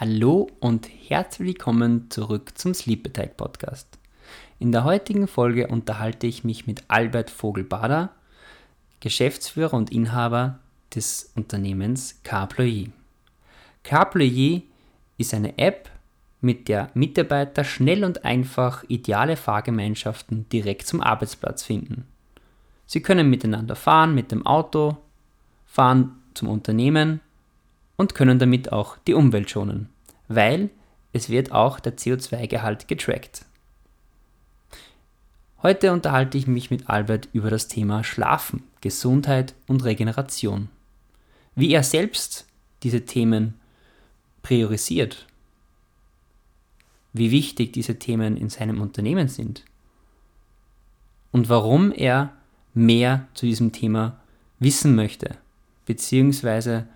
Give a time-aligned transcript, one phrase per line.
[0.00, 3.96] Hallo und herzlich willkommen zurück zum Sleep Attack Podcast.
[4.58, 8.10] In der heutigen Folge unterhalte ich mich mit Albert Vogelbader,
[8.98, 10.58] Geschäftsführer und Inhaber
[10.92, 12.90] des Unternehmens Carploy.
[13.84, 14.64] Carploy
[15.16, 15.88] ist eine App,
[16.40, 22.08] mit der Mitarbeiter schnell und einfach ideale Fahrgemeinschaften direkt zum Arbeitsplatz finden.
[22.84, 24.96] Sie können miteinander fahren mit dem Auto,
[25.64, 27.20] fahren zum Unternehmen
[27.96, 29.88] und können damit auch die Umwelt schonen,
[30.28, 30.70] weil
[31.12, 33.44] es wird auch der CO2-Gehalt getrackt.
[35.62, 40.68] Heute unterhalte ich mich mit Albert über das Thema Schlafen, Gesundheit und Regeneration.
[41.54, 42.46] Wie er selbst
[42.82, 43.54] diese Themen
[44.42, 45.26] priorisiert.
[47.14, 49.64] Wie wichtig diese Themen in seinem Unternehmen sind.
[51.32, 52.32] Und warum er
[52.74, 54.20] mehr zu diesem Thema
[54.58, 55.38] wissen möchte,
[55.86, 56.86] beziehungsweise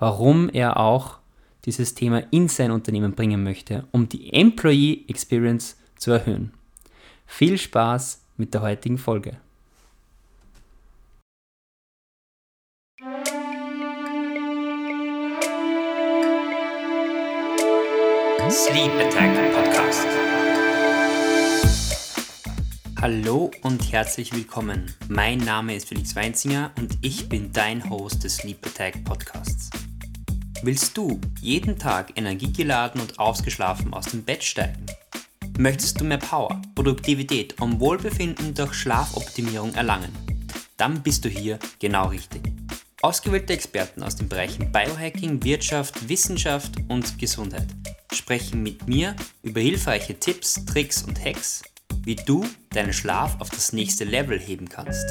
[0.00, 1.18] warum er auch
[1.66, 6.52] dieses Thema in sein Unternehmen bringen möchte, um die Employee Experience zu erhöhen.
[7.26, 9.36] Viel Spaß mit der heutigen Folge.
[18.50, 20.06] Sleep Attack Podcast.
[23.00, 24.94] Hallo und herzlich willkommen.
[25.08, 29.70] Mein Name ist Felix Weinzinger und ich bin dein Host des Sleep Attack Podcasts.
[30.62, 34.84] Willst du jeden Tag energiegeladen und ausgeschlafen aus dem Bett steigen?
[35.58, 40.12] Möchtest du mehr Power, Produktivität und Wohlbefinden durch Schlafoptimierung erlangen?
[40.76, 42.42] Dann bist du hier genau richtig.
[43.00, 47.68] Ausgewählte Experten aus den Bereichen Biohacking, Wirtschaft, Wissenschaft und Gesundheit
[48.12, 51.62] sprechen mit mir über hilfreiche Tipps, Tricks und Hacks,
[52.04, 55.06] wie du deinen Schlaf auf das nächste Level heben kannst.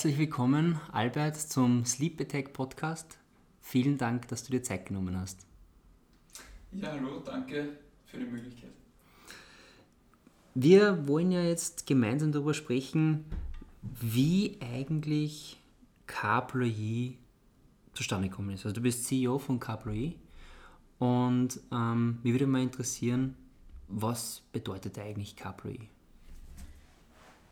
[0.00, 3.18] Herzlich willkommen, Albert, zum Sleep Attack Podcast.
[3.60, 5.46] Vielen Dank, dass du dir Zeit genommen hast.
[6.72, 8.70] Ja, hallo, danke für die Möglichkeit.
[10.54, 13.26] Wir wollen ja jetzt gemeinsam darüber sprechen,
[13.82, 15.60] wie eigentlich
[16.06, 17.18] Carploy
[17.92, 18.64] zustande gekommen ist.
[18.64, 20.16] Also du bist CEO von Carploy
[20.98, 23.36] und ähm, mich würde mal interessieren,
[23.86, 25.78] was bedeutet eigentlich Carploy?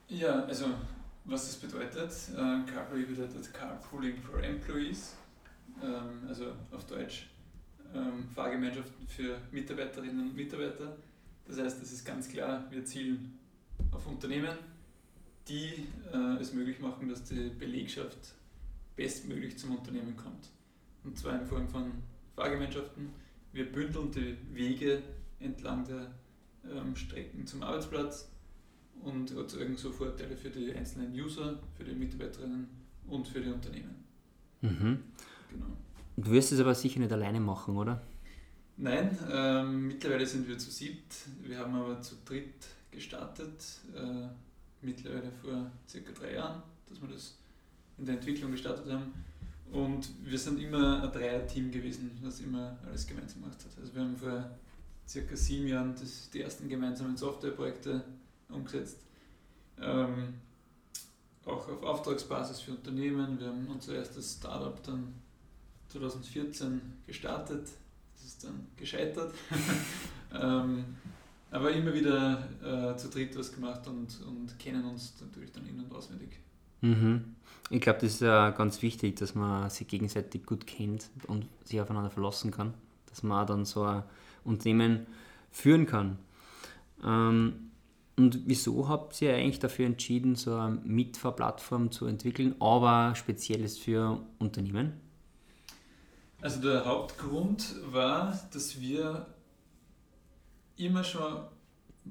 [0.09, 0.69] Ja, also
[1.29, 2.11] was das bedeutet.
[2.33, 5.15] Äh, Carpooling bedeutet Carpooling for Employees,
[5.83, 7.29] ähm, also auf Deutsch
[7.95, 10.97] ähm, Fahrgemeinschaften für Mitarbeiterinnen und Mitarbeiter.
[11.47, 13.39] Das heißt, es ist ganz klar, wir zielen
[13.93, 14.57] auf Unternehmen,
[15.47, 18.35] die äh, es möglich machen, dass die Belegschaft
[18.97, 20.49] bestmöglich zum Unternehmen kommt.
[21.05, 21.93] Und zwar in Form von
[22.37, 23.13] Fahrgemeinschaften.
[23.53, 25.03] Wir bündeln die Wege
[25.41, 26.11] entlang der
[26.71, 28.29] ähm, Strecken zum Arbeitsplatz
[29.05, 32.69] und erzeugen so Vorteile für die einzelnen User, für die Mitarbeiterinnen
[33.07, 34.05] und für die Unternehmen.
[34.61, 34.99] Mhm.
[35.51, 35.67] Genau.
[36.17, 38.03] Du wirst es aber sicher nicht alleine machen, oder?
[38.77, 41.15] Nein, ähm, mittlerweile sind wir zu siebt.
[41.43, 44.29] Wir haben aber zu dritt gestartet, äh,
[44.83, 47.39] mittlerweile vor circa drei Jahren, dass wir das
[47.99, 49.13] in der Entwicklung gestartet haben.
[49.73, 53.81] Und wir sind immer ein Dreier-Team gewesen, das immer alles gemeinsam gemacht hat.
[53.81, 54.51] Also wir haben vor
[55.07, 58.03] circa sieben Jahren das, die ersten gemeinsamen Softwareprojekte
[58.49, 58.99] umgesetzt.
[59.81, 60.35] Ähm,
[61.45, 63.39] auch auf Auftragsbasis für Unternehmen.
[63.41, 65.15] Wir haben unser erstes Startup dann
[65.89, 67.69] 2014 gestartet.
[68.15, 69.33] Das ist dann gescheitert.
[70.35, 70.85] ähm,
[71.51, 75.81] aber immer wieder äh, zu dritt was gemacht und, und kennen uns natürlich dann in-
[75.81, 76.39] und auswendig.
[76.83, 77.37] Mhm.
[77.71, 81.81] Ich glaube, das ist ja ganz wichtig, dass man sich gegenseitig gut kennt und sich
[81.81, 82.75] aufeinander verlassen kann.
[83.07, 84.03] Dass man dann so ein
[84.45, 85.07] Unternehmen
[85.51, 86.19] führen kann.
[87.05, 87.68] Ähm,
[88.19, 94.21] und wieso habt ihr eigentlich dafür entschieden, so eine Mitfahrplattform zu entwickeln, aber spezielles für
[94.39, 94.95] Unternehmen?
[96.41, 99.27] Also der Hauptgrund war, dass wir
[100.77, 101.45] immer schon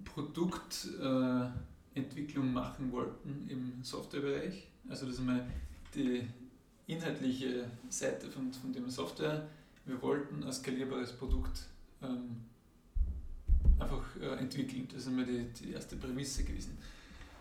[0.06, 4.68] Produktentwicklung machen wollten im Softwarebereich.
[4.90, 5.46] Also das ist einmal
[5.94, 6.28] die
[6.88, 9.50] inhaltliche Seite von, von dem Software.
[9.86, 11.68] Wir wollten ein skalierbares Produkt
[12.02, 12.47] ähm,
[13.80, 14.88] einfach äh, entwickeln.
[14.92, 16.78] Das ist einmal die, die erste Prämisse gewesen.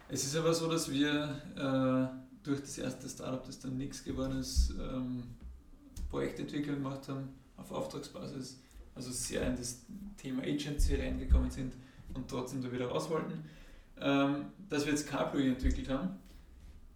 [0.08, 4.38] Es ist aber so, dass wir äh, durch das erste Startup, das dann nichts geworden
[4.38, 5.24] ist, ähm,
[6.10, 8.60] Projektentwicklung gemacht haben auf Auftragsbasis,
[8.94, 9.84] also sehr in das
[10.16, 11.74] Thema Agency reingekommen sind
[12.14, 13.44] und trotzdem da wieder raus wollten.
[13.98, 16.10] Ähm, dass wir jetzt CarPlugin entwickelt haben,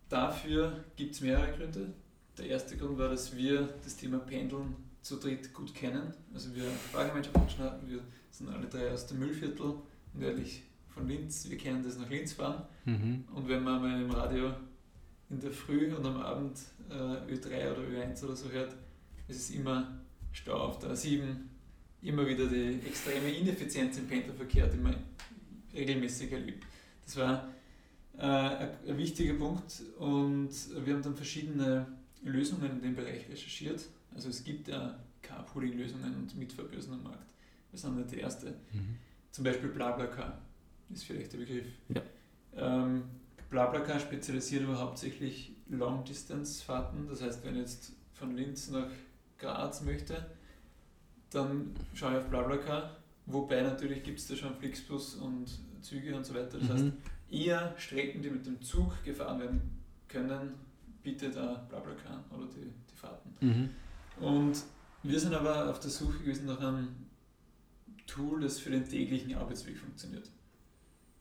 [0.09, 1.93] dafür gibt es mehrere Gründe.
[2.39, 6.13] Der erste Grund war, dass wir das Thema Pendeln zu dritt gut kennen.
[6.35, 8.01] Also wir Fahrgemeinschaften hatten, wir
[8.31, 9.75] sind alle drei aus dem Müllviertel,
[10.15, 11.49] nördlich von Linz.
[11.49, 12.65] Wir kennen das nach Linz fahren.
[12.85, 13.25] Mhm.
[13.35, 14.53] Und wenn man mal im Radio
[15.31, 16.59] in der Früh und am Abend
[16.91, 16.95] äh,
[17.33, 18.75] Ö3 oder Ö1 oder so hört,
[19.29, 20.01] es ist immer
[20.33, 21.23] Stau auf der A7,
[22.03, 24.97] immer wieder die extreme Ineffizienz im Pendlerverkehr, die man
[25.73, 26.65] regelmäßig erlebt.
[27.05, 27.49] Das war
[28.19, 30.51] äh, ein wichtiger Punkt und
[30.85, 31.87] wir haben dann verschiedene
[32.23, 33.83] Lösungen in dem Bereich recherchiert.
[34.15, 37.27] Also es gibt ja Carpooling-Lösungen und Mitfahrbörsen am Markt.
[37.71, 38.51] Wir sind nicht die erste.
[38.73, 38.97] Mhm.
[39.31, 40.39] Zum Beispiel BlaBlaCar
[40.91, 41.67] ist vielleicht der Begriff.
[41.89, 42.03] Ja.
[42.57, 43.05] Ähm,
[43.49, 47.07] BlaBlaCar spezialisiert aber hauptsächlich Long-Distance-Fahrten.
[47.09, 48.91] Das heißt, wenn ich jetzt von Linz nach
[49.39, 50.27] Graz möchte,
[51.31, 52.97] dann schaue ich auf BlaBlaCar.
[53.27, 55.47] Wobei natürlich gibt es da schon Flixbus und
[55.81, 56.59] Züge und so weiter.
[56.59, 56.73] Das mhm.
[56.73, 56.85] heißt,
[57.31, 59.61] eher Strecken, die mit dem Zug gefahren werden
[60.09, 60.55] können,
[61.03, 63.35] bietet da BlaBlaCar oder die, die Fahrten.
[63.41, 63.71] Mhm.
[64.21, 64.63] Und
[65.03, 66.89] wir sind aber auf der Suche gewesen nach einem
[68.07, 70.31] Tool, das für den täglichen Arbeitsweg funktioniert.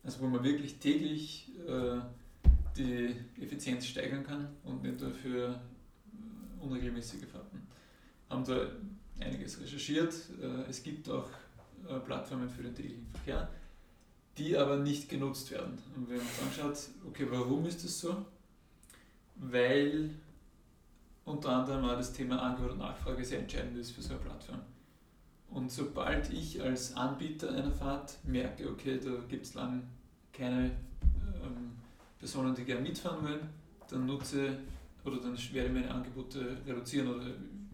[0.04, 2.00] Also wo man wirklich täglich äh,
[2.78, 7.62] die Effizienz steigern kann und nicht dafür äh, unregelmäßige Fahrten.
[8.30, 8.68] Haben da
[9.20, 10.14] einiges recherchiert.
[10.42, 11.30] Äh, es gibt auch
[11.88, 13.50] äh, Plattformen für den täglichen Verkehr,
[14.38, 15.78] die aber nicht genutzt werden.
[15.96, 18.26] Und wir haben uns angeschaut, okay, warum ist das so?
[19.36, 20.10] Weil
[21.30, 24.62] unter anderem auch das Thema Angebot und Nachfrage sehr entscheidend ist für so eine Plattform.
[25.50, 29.84] Und sobald ich als Anbieter einer Fahrt merke, okay, da gibt es lang
[30.34, 31.72] keine ähm,
[32.18, 33.50] Personen, die gerne mitfahren wollen,
[33.90, 34.58] dann nutze
[35.04, 37.28] oder dann werde ich meine Angebote reduzieren oder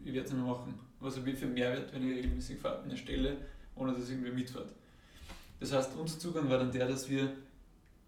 [0.03, 0.73] ich werde es nicht mehr machen.
[1.01, 3.37] Also wie viel Mehrwert, wenn ich regelmäßig Fahrten erstelle,
[3.75, 4.71] ohne dass irgendwie mitfahrt.
[5.59, 7.31] Das heißt, unser Zugang war dann der, dass wir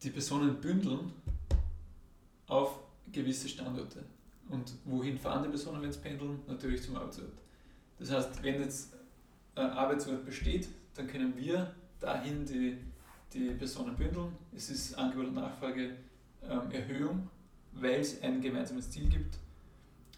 [0.03, 1.11] die Personen bündeln
[2.47, 2.79] auf
[3.11, 4.03] gewisse Standorte.
[4.49, 6.39] Und wohin fahren die Personen, wenn sie pendeln?
[6.47, 7.31] Natürlich zum Arbeitsort.
[7.99, 8.94] Das heißt, wenn jetzt
[9.55, 12.77] ein Arbeitsort besteht, dann können wir dahin die,
[13.33, 14.31] die Personen bündeln.
[14.55, 15.95] Es ist Angebot und Nachfrage
[16.44, 17.27] ähm, Erhöhung,
[17.73, 19.38] weil es ein gemeinsames Ziel gibt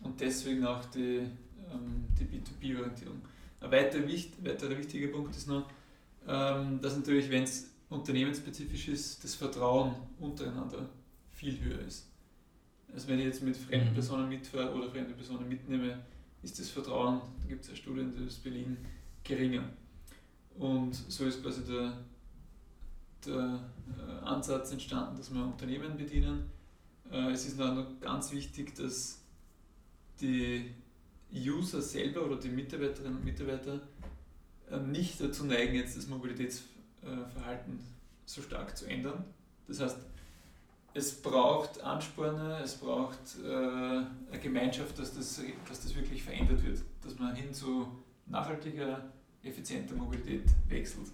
[0.04, 1.28] und deswegen auch die,
[1.72, 3.22] ähm, die B2B-Orientierung.
[3.62, 4.04] Ein weiterer,
[4.42, 5.70] weiterer wichtiger Punkt ist noch,
[6.28, 10.90] ähm, dass natürlich, wenn es unternehmensspezifisch ist, das Vertrauen untereinander
[11.32, 12.09] viel höher ist.
[12.94, 13.94] Also wenn ich jetzt mit fremden mhm.
[13.94, 16.00] Personen mitfahre oder fremde Personen mitnehme,
[16.42, 18.78] ist das Vertrauen, da gibt es ja Studien, die das belegen,
[19.24, 19.64] geringer.
[20.58, 21.98] Und so ist quasi der,
[23.26, 23.60] der
[23.98, 26.50] äh, Ansatz entstanden, dass wir Unternehmen bedienen.
[27.12, 29.22] Äh, es ist noch ganz wichtig, dass
[30.20, 30.72] die
[31.34, 33.80] User selber oder die Mitarbeiterinnen und Mitarbeiter
[34.70, 37.80] äh, nicht dazu neigen, jetzt das Mobilitätsverhalten
[38.26, 39.24] so stark zu ändern.
[39.68, 39.98] Das heißt,
[40.94, 46.82] es braucht Ansporne, es braucht äh, eine Gemeinschaft, dass das, dass das wirklich verändert wird,
[47.04, 47.88] dass man hin zu
[48.26, 49.12] nachhaltiger,
[49.44, 51.08] effizienter Mobilität wechselt.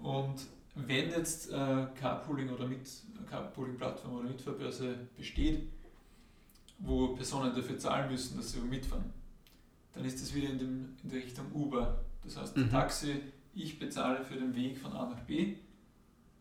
[0.00, 0.42] Und
[0.74, 2.88] wenn jetzt äh, Carpooling oder mit
[3.28, 5.68] Carpooling-Plattform oder Mitfahrbörse besteht,
[6.78, 9.12] wo Personen dafür zahlen müssen, dass sie mitfahren,
[9.92, 12.00] dann ist das wieder in, dem, in der Richtung Uber.
[12.24, 12.70] Das heißt, mhm.
[12.70, 13.20] Taxi,
[13.54, 15.56] ich bezahle für den Weg von A nach B,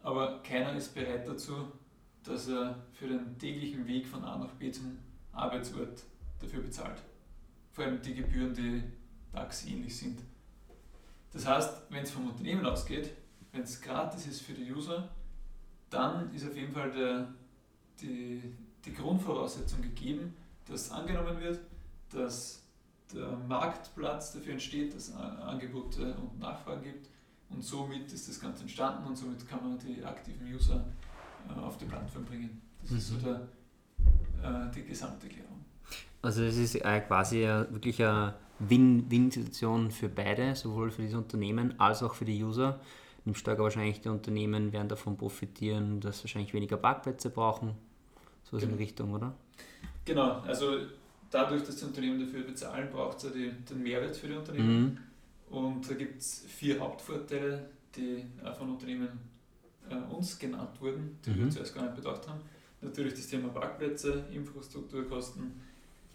[0.02, 1.54] aber keiner ist bereit dazu,
[2.24, 4.98] dass er für den täglichen Weg von A nach B zum
[5.32, 6.04] Arbeitsort
[6.40, 7.02] dafür bezahlt.
[7.72, 8.84] Vor allem die Gebühren, die
[9.32, 10.20] Taxi ähnlich sind.
[11.32, 13.12] Das heißt, wenn es vom Unternehmen ausgeht,
[13.52, 15.10] wenn es gratis ist für die User,
[15.90, 17.34] dann ist auf jeden Fall der,
[18.02, 18.42] die,
[18.86, 20.34] die Grundvoraussetzung gegeben,
[20.66, 21.60] dass angenommen wird,
[22.10, 22.64] dass
[23.14, 27.10] der Marktplatz dafür entsteht, dass es Angebote und Nachfragen gibt
[27.50, 30.86] und somit ist das Ganze entstanden und somit kann man die aktiven User
[31.62, 32.62] auf die Plattform bringen.
[32.82, 32.98] Das mhm.
[32.98, 33.36] ist so der,
[34.44, 35.66] äh, die gesamte Erklärung.
[36.22, 42.04] Also es ist äh, quasi wirklich eine Win-Win-Situation für beide, sowohl für das Unternehmen als
[42.04, 42.80] auch für die User.
[43.26, 47.76] Im Stärker wahrscheinlich die Unternehmen werden davon profitieren, dass sie wahrscheinlich weniger Parkplätze brauchen.
[48.44, 48.74] So ist genau.
[48.74, 49.34] in Richtung, oder?
[50.06, 50.78] Genau, also
[51.30, 54.84] dadurch, dass die Unternehmen dafür bezahlen, braucht es ja die, den Mehrwert für die Unternehmen.
[55.50, 55.56] Mhm.
[55.56, 58.26] Und da gibt es vier Hauptvorteile, die
[58.58, 59.10] von Unternehmen
[59.90, 61.46] äh, uns genannt wurden, die mhm.
[61.46, 62.42] wir zuerst gar nicht bedacht haben.
[62.82, 65.52] Natürlich das Thema Parkplätze, Infrastrukturkosten.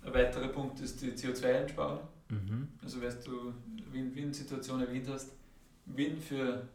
[0.05, 2.01] Ein weiterer Punkt ist die CO2-Einsparung.
[2.29, 2.69] Mhm.
[2.83, 3.53] Also, weißt du
[3.93, 5.33] Win-Win-Situation erwähnt hast,
[5.87, 6.69] Win für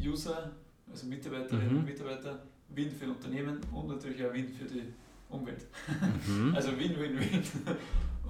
[0.00, 0.52] User,
[0.90, 1.78] also Mitarbeiterinnen mhm.
[1.80, 4.82] und Mitarbeiter, Win für Unternehmen und natürlich auch Win für die
[5.28, 5.66] Umwelt.
[6.26, 6.52] Mhm.
[6.54, 7.42] Also Win-Win-Win.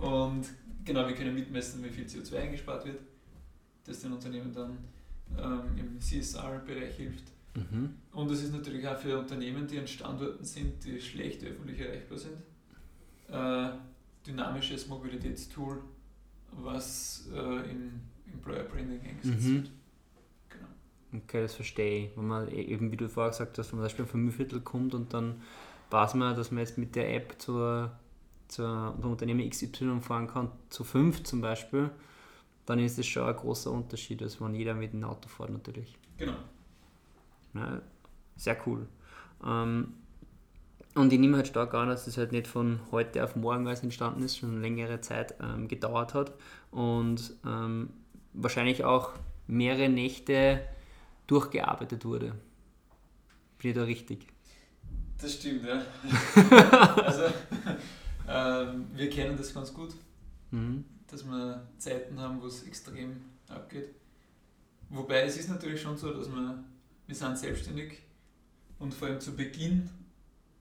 [0.01, 0.47] Und
[0.85, 2.99] genau, wir können mitmessen, wie viel CO2 eingespart wird,
[3.85, 4.79] das den Unternehmen dann
[5.39, 7.25] ähm, im CSR-Bereich hilft.
[7.57, 7.95] Mhm.
[8.13, 12.19] Und es ist natürlich auch für Unternehmen, die an Standorten sind, die schlecht öffentlich erreichbar
[12.19, 12.37] sind,
[13.29, 13.71] äh,
[14.27, 15.83] dynamisches Mobilitätstool,
[16.53, 18.01] was äh, im
[18.33, 19.55] Employer Branding eingesetzt mhm.
[19.55, 19.71] wird.
[20.51, 21.23] Genau.
[21.25, 22.17] Okay, das verstehe ich.
[22.17, 24.61] Wenn man e-, eben, wie du vorher gesagt hast, wenn man zum Beispiel vom Müllviertel
[24.61, 25.43] kommt und dann
[25.91, 27.93] weiß man, dass man jetzt mit der App zur,
[28.49, 31.91] zur Unternehmen XY fahren kann, zu fünf zum Beispiel,
[32.67, 35.97] dann ist das schon ein großer Unterschied, als wenn jeder mit dem Auto fährt natürlich.
[36.19, 36.35] Genau.
[37.57, 37.81] Ja,
[38.37, 38.87] sehr cool.
[39.45, 39.95] Ähm,
[40.95, 43.83] und ich nehme halt stark an, dass das halt nicht von heute auf morgen als
[43.83, 46.33] entstanden ist, schon längere Zeit ähm, gedauert hat
[46.71, 47.91] und ähm,
[48.33, 49.13] wahrscheinlich auch
[49.47, 50.61] mehrere Nächte
[51.27, 52.35] durchgearbeitet wurde.
[53.59, 54.27] Bin ich da richtig?
[55.21, 55.83] Das stimmt, ja.
[57.05, 57.23] also,
[58.29, 59.95] ähm, wir kennen das ganz gut,
[60.51, 60.85] mhm.
[61.07, 63.17] dass wir Zeiten haben, wo es extrem
[63.49, 63.95] abgeht.
[64.91, 66.63] Wobei es ist natürlich schon so, dass wir,
[67.07, 68.03] wir sind selbstständig
[68.79, 69.89] und vor allem zu Beginn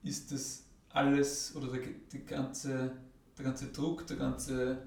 [0.02, 2.96] ist das alles oder der, die ganze,
[3.36, 4.82] der ganze Druck, der ganze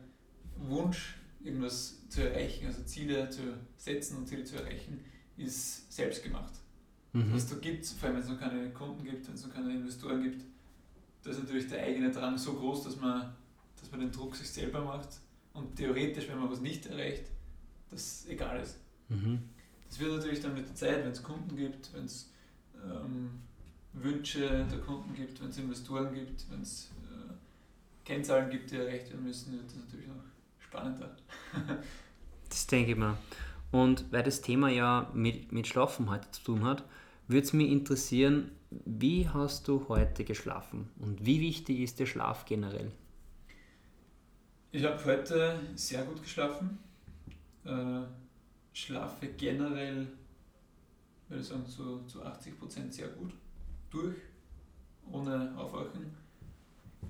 [0.57, 3.41] Wunsch, irgendwas zu erreichen, also Ziele zu
[3.77, 4.99] setzen und Ziele zu erreichen,
[5.37, 6.53] ist selbst gemacht.
[7.13, 7.33] Mhm.
[7.33, 9.73] Was da gibt, vor allem wenn es noch keine Kunden gibt, wenn es noch keine
[9.73, 10.43] Investoren gibt,
[11.23, 13.33] da ist natürlich der eigene Drang so groß, dass man,
[13.79, 15.09] dass man den Druck sich selber macht
[15.53, 17.25] und theoretisch, wenn man was nicht erreicht,
[17.89, 18.77] das egal ist.
[19.09, 19.39] Mhm.
[19.89, 22.31] Das wird natürlich dann mit der Zeit, wenn es Kunden gibt, wenn es
[22.75, 23.41] ähm,
[23.93, 27.33] Wünsche der Kunden gibt, wenn es Investoren gibt, wenn es äh,
[28.05, 30.23] Kennzahlen gibt, die erreicht werden müssen, wird das natürlich noch
[30.59, 31.15] spannender.
[32.49, 33.17] das denke ich mal.
[33.71, 36.83] Und weil das Thema ja mit, mit Schlafen heute zu tun hat,
[37.27, 42.45] würde es mich interessieren, wie hast du heute geschlafen und wie wichtig ist der Schlaf
[42.45, 42.91] generell?
[44.71, 46.77] Ich habe heute sehr gut geschlafen.
[47.65, 48.01] Äh,
[48.79, 50.07] schlafe generell,
[51.27, 53.33] würde ich sagen, zu, zu 80% sehr gut
[53.89, 54.17] durch,
[55.11, 56.15] ohne Aufwachen.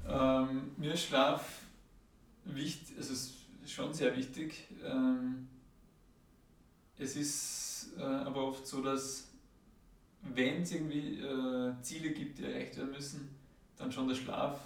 [0.08, 1.62] Ähm, mir ist Schlaf
[2.46, 3.34] wichtig, also ist
[3.66, 4.68] schon sehr wichtig.
[4.84, 5.48] Ähm,
[6.98, 9.30] es ist äh, aber oft so, dass
[10.22, 13.30] wenn es irgendwie äh, Ziele gibt, die erreicht werden müssen,
[13.78, 14.60] dann schon der Schlaf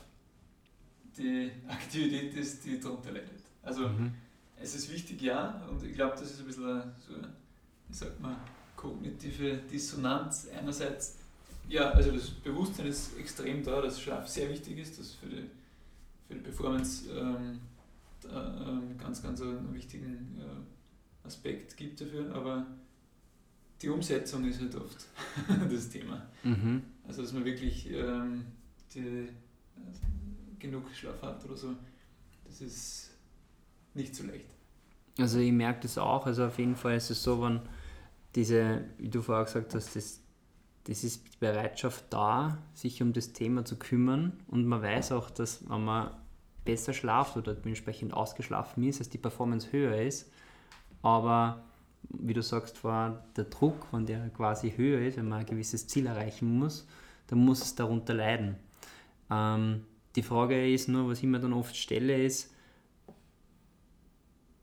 [1.17, 3.43] die Aktivität ist, die darunter leidet.
[3.61, 4.13] Also mhm.
[4.61, 6.63] Es ist wichtig, ja, und ich glaube, das ist ein bisschen
[7.05, 7.15] so,
[7.87, 8.35] wie sagt man,
[8.75, 10.47] kognitive Dissonanz.
[10.57, 11.17] Einerseits
[11.69, 15.49] ja, also das Bewusstsein ist extrem da, dass Schlaf sehr wichtig ist, dass für die,
[16.27, 17.59] für die Performance ähm,
[18.25, 22.65] ähm, ganz, ganz einen wichtigen äh, Aspekt gibt dafür, aber
[23.81, 25.05] die Umsetzung ist halt oft
[25.71, 26.25] das Thema.
[26.43, 26.83] Mhm.
[27.07, 28.45] Also dass man wirklich ähm,
[28.93, 29.29] die, äh,
[30.59, 31.75] genug Schlaf hat oder so,
[32.45, 33.11] das ist
[33.93, 34.45] nicht so leicht.
[35.19, 37.61] Also ich merke das auch, also auf jeden Fall ist es so, wenn
[38.35, 40.23] diese, wie du vorher gesagt hast, das
[40.85, 45.29] das ist die Bereitschaft da, sich um das Thema zu kümmern und man weiß auch,
[45.29, 46.11] dass wenn man
[46.65, 50.31] besser schlaft oder dementsprechend ausgeschlafen ist, dass die Performance höher ist,
[51.01, 51.63] aber
[52.09, 55.87] wie du sagst, war der Druck, wenn der quasi höher ist, wenn man ein gewisses
[55.87, 56.85] Ziel erreichen muss,
[57.27, 58.57] dann muss es darunter leiden.
[59.31, 59.85] Ähm,
[60.15, 62.52] die Frage ist nur, was ich mir dann oft stelle, ist,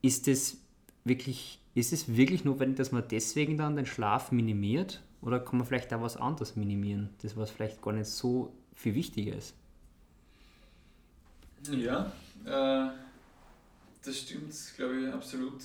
[0.03, 0.59] ist es
[1.05, 5.67] wirklich, ist es wirklich notwendig, dass man deswegen dann den Schlaf minimiert oder kann man
[5.67, 9.55] vielleicht auch was anderes minimieren, das was vielleicht gar nicht so viel wichtiger ist?
[11.71, 12.13] Ja,
[12.45, 12.91] äh,
[14.03, 15.63] das stimmt, glaube ich, absolut.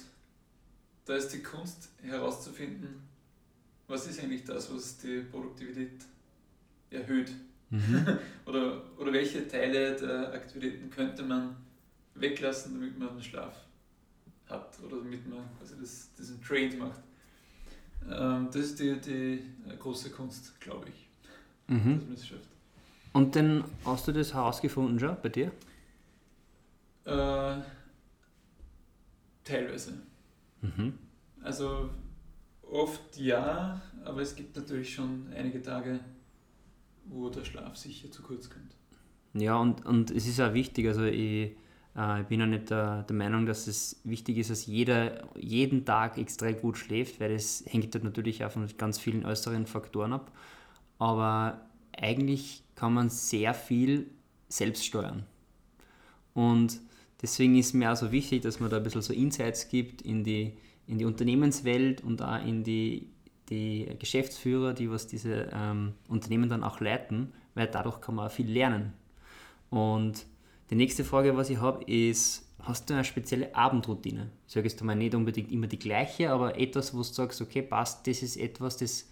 [1.05, 3.01] Da ist die Kunst herauszufinden,
[3.87, 6.03] was ist eigentlich das, was die Produktivität
[6.89, 7.31] erhöht.
[7.69, 8.05] Mhm.
[8.45, 11.55] oder, oder welche Teile der Aktivitäten könnte man
[12.15, 13.64] weglassen, damit man den Schlaf
[14.49, 17.01] hat oder damit man also das, diesen Trade macht.
[18.09, 21.07] Ähm, das ist die, die äh, große Kunst, glaube ich,
[21.67, 21.95] mhm.
[21.95, 22.49] dass man es schafft.
[23.13, 25.51] Und dann hast du das herausgefunden schon bei dir?
[27.05, 27.61] Äh,
[29.43, 29.93] teilweise.
[30.61, 30.97] Mhm.
[31.41, 31.89] Also
[32.61, 35.99] oft ja, aber es gibt natürlich schon einige Tage,
[37.05, 38.75] wo der Schlaf sicher zu kurz kommt.
[39.33, 41.55] Ja, und, und es ist auch wichtig, also ich
[41.95, 46.17] ich bin auch nicht der, der, Meinung, dass es wichtig ist, dass jeder jeden Tag
[46.17, 50.29] extrem gut schläft, weil das hängt dort natürlich auch von ganz vielen äußeren Faktoren ab.
[50.99, 51.61] Aber
[51.97, 54.07] eigentlich kann man sehr viel
[54.49, 55.23] selbst steuern.
[56.33, 56.81] Und
[57.21, 60.25] deswegen ist mir auch so wichtig, dass man da ein bisschen so Insights gibt in
[60.25, 63.07] die, in die Unternehmenswelt und auch in die,
[63.49, 68.31] die Geschäftsführer, die was diese ähm, Unternehmen dann auch leiten, weil dadurch kann man auch
[68.31, 68.91] viel lernen.
[69.69, 70.25] Und
[70.69, 74.31] die nächste Frage, was ich habe, ist, hast du eine spezielle Abendroutine?
[74.47, 78.07] Sagst du mal nicht unbedingt immer die gleiche, aber etwas, wo du sagst, okay, passt,
[78.07, 79.07] das ist etwas, das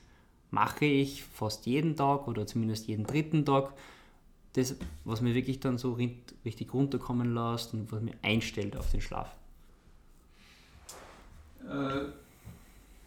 [0.49, 3.73] mache ich fast jeden Tag oder zumindest jeden dritten Tag.
[4.53, 5.97] Das, was mir wirklich dann so
[6.45, 9.35] richtig runterkommen lässt und was mir einstellt auf den Schlaf.
[11.67, 12.05] Äh,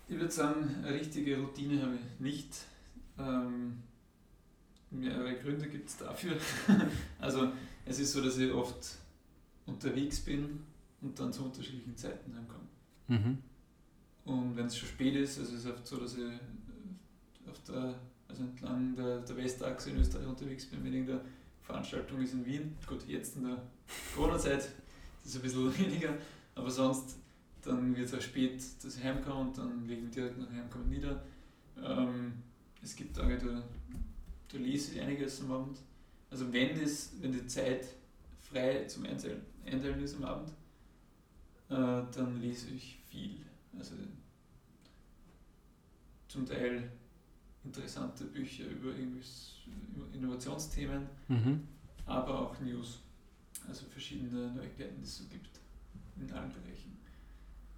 [0.09, 2.49] ich würde sagen, eine richtige Routine habe ich nicht.
[3.19, 3.83] Ähm,
[4.91, 6.37] mehrere Gründe gibt es dafür.
[7.21, 7.53] also
[7.87, 8.99] es ist so, dass ich oft
[9.65, 10.61] unterwegs bin
[11.01, 12.67] und dann zu unterschiedlichen Zeiten heimkomme.
[13.09, 13.39] Mhm.
[14.25, 16.39] Und wenn es schon spät ist, also es ist oft so, dass ich äh,
[17.49, 17.95] auf der,
[18.29, 21.21] also entlang der, der Westachse in Österreich unterwegs bin, wenn irgendeine
[21.63, 22.77] Veranstaltung ist in Wien.
[22.87, 23.63] Gut, jetzt in der
[24.15, 24.71] Corona-Zeit ist
[25.25, 26.15] es ein bisschen weniger,
[26.57, 27.17] aber sonst
[27.63, 30.89] dann wird es auch spät, dass ich heimkomme und dann lege ich direkt nach Heimkommen
[30.89, 31.23] nieder.
[31.83, 32.33] Ähm,
[32.83, 33.63] es gibt Tage, da,
[34.49, 35.79] da lese ich einiges am Abend.
[36.31, 37.87] Also wenn, das, wenn die Zeit
[38.41, 40.51] frei zum Einteilen ist am Abend,
[41.69, 41.75] äh,
[42.15, 43.37] dann lese ich viel.
[43.79, 43.95] Also
[46.29, 46.91] zum Teil
[47.65, 51.67] interessante Bücher über, über Innovationsthemen, mhm.
[52.07, 53.01] aber auch News.
[53.69, 55.59] Also verschiedene Neuigkeiten, die es so gibt
[56.21, 56.97] in allen Bereichen.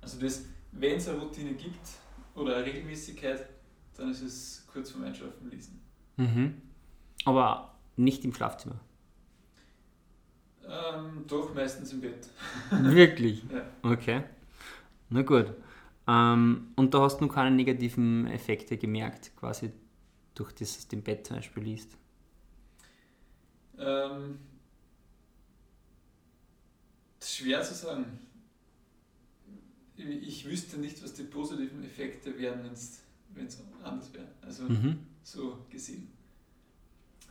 [0.01, 1.89] Also das, wenn es eine Routine gibt
[2.35, 3.49] oder eine Regelmäßigkeit,
[3.97, 5.81] dann ist es kurz vorm Einschlafen lesen.
[6.17, 6.61] Mhm.
[7.25, 8.81] Aber nicht im Schlafzimmer.
[10.69, 12.29] Ähm, doch, meistens im Bett.
[12.71, 13.43] Wirklich?
[13.51, 13.67] ja.
[13.83, 14.23] Okay.
[15.09, 15.55] Na gut.
[16.07, 19.73] Ähm, und da hast du noch keine negativen Effekte gemerkt, quasi
[20.35, 21.97] durch das, dass du im Bett zum Beispiel liest?
[23.79, 24.39] Ähm,
[27.19, 28.19] das ist schwer zu sagen.
[29.97, 34.29] Ich wüsste nicht, was die positiven Effekte wären, wenn es anders wäre.
[34.43, 35.01] Also mhm.
[35.23, 36.13] so gesehen.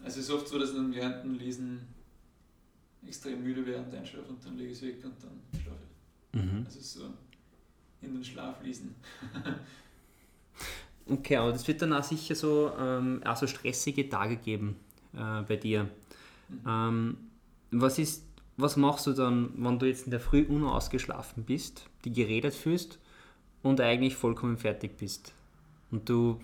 [0.03, 1.87] Also es ist oft so, dass dann während dem Lesen
[3.05, 5.79] extrem müde während einschlafe und dann lege ich es weg und dann schlafe
[6.33, 6.41] ich.
[6.41, 6.63] Mhm.
[6.65, 7.13] Also so
[8.01, 8.95] in den Schlaf lesen.
[11.07, 14.75] okay, aber das wird dann auch sicher so, ähm, auch so stressige Tage geben
[15.13, 15.89] äh, bei dir.
[16.49, 16.61] Mhm.
[16.67, 17.17] Ähm,
[17.71, 18.23] was, ist,
[18.57, 22.99] was machst du dann, wenn du jetzt in der Früh unausgeschlafen bist, die geredet fühlst
[23.63, 25.33] und eigentlich vollkommen fertig bist?
[25.89, 26.39] Und du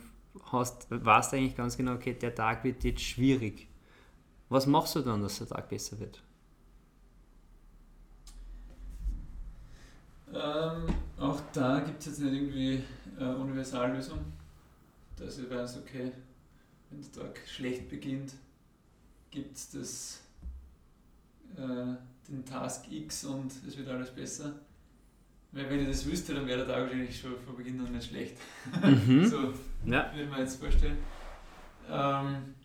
[0.51, 3.67] hast, weißt eigentlich ganz genau, okay, der Tag wird jetzt schwierig.
[4.49, 6.21] Was machst du dann, dass der Tag besser wird?
[10.33, 10.87] Ähm,
[11.19, 12.83] auch da gibt es jetzt nicht irgendwie
[13.17, 14.19] eine Universallösung,
[15.15, 16.11] dass ich weiß, okay,
[16.89, 18.33] wenn der Tag schlecht beginnt,
[19.29, 20.21] gibt es
[21.55, 21.95] äh,
[22.27, 24.53] den Task X und es wird alles besser.
[25.53, 28.09] Weil wenn ich das wüsste, dann wäre der Tag wahrscheinlich schon von Beginn an nicht
[28.09, 28.37] schlecht.
[28.83, 29.25] Mhm.
[29.29, 29.53] so
[29.85, 30.11] ja.
[30.13, 30.97] würde man jetzt vorstellen.
[31.89, 32.55] Ähm,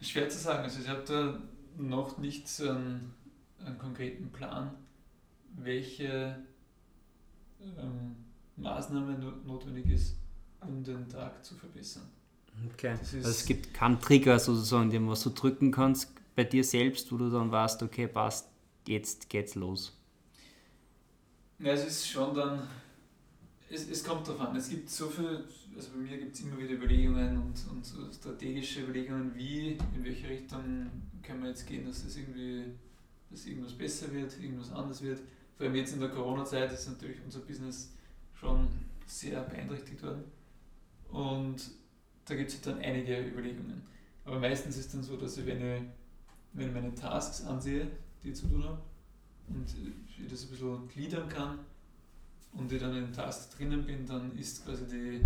[0.00, 0.62] schwer zu sagen.
[0.62, 1.40] Also ich habe da
[1.78, 3.14] noch nicht so einen,
[3.64, 4.72] einen konkreten Plan,
[5.56, 6.36] welche
[7.60, 8.16] ähm,
[8.56, 10.16] Maßnahme notwendig ist,
[10.60, 12.04] um den Tag zu verbessern.
[12.72, 12.90] Okay.
[12.90, 17.16] also es gibt keinen Trigger sozusagen, den was du drücken kannst bei dir selbst, wo
[17.16, 18.48] du dann weißt, okay, passt,
[18.86, 19.96] jetzt geht's los.
[21.60, 22.68] Ja, es ist schon dann,
[23.70, 24.56] es, es kommt darauf an.
[24.56, 28.10] Es gibt so viel, also bei mir gibt es immer wieder Überlegungen und, und so
[28.12, 30.90] strategische Überlegungen, wie, in welche Richtung
[31.22, 32.64] können wir jetzt gehen, dass es irgendwie,
[33.30, 35.20] dass irgendwas besser wird, irgendwas anders wird.
[35.56, 37.92] Vor allem jetzt in der Corona-Zeit ist natürlich unser Business
[38.34, 38.68] schon
[39.06, 40.24] sehr beeinträchtigt worden.
[41.08, 41.70] Und
[42.24, 43.82] da gibt es dann einige Überlegungen.
[44.24, 45.82] Aber meistens ist es dann so, dass ich, wenn ich,
[46.54, 47.88] wenn ich meine Tasks ansehe,
[48.24, 48.80] die zu tun habe,
[49.48, 51.58] und ich das ein bisschen gliedern kann
[52.52, 55.20] und ich dann in den Task drinnen bin, dann ist quasi die,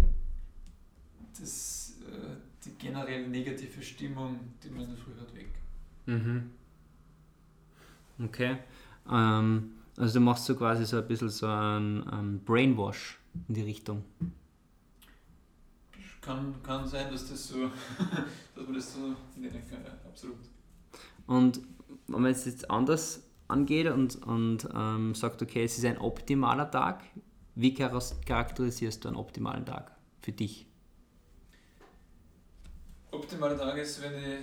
[1.39, 5.51] das, äh, die generell negative Stimmung, die man in der Früh hat, weg.
[6.07, 6.51] Mhm.
[8.25, 8.59] Okay.
[9.11, 13.63] Ähm, also du machst so quasi so ein bisschen so ein, ein Brainwash in die
[13.63, 14.05] Richtung.
[16.21, 17.71] Kann, kann sein, dass das so,
[18.55, 20.39] dass man das so nennen kann, ja, absolut.
[21.27, 21.61] Und
[22.07, 26.71] wenn man es jetzt anders angeht und, und ähm, sagt, okay, es ist ein optimaler
[26.71, 27.03] Tag,
[27.55, 30.67] wie charakterisierst du einen optimalen Tag für dich?
[33.11, 34.41] Optimaler Tag ist, wenn ich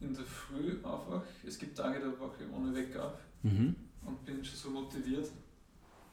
[0.00, 1.22] in der Früh aufwache.
[1.46, 3.76] Es gibt Tage, da wache ich ohne Wecker auf mhm.
[4.04, 5.30] und bin schon so motiviert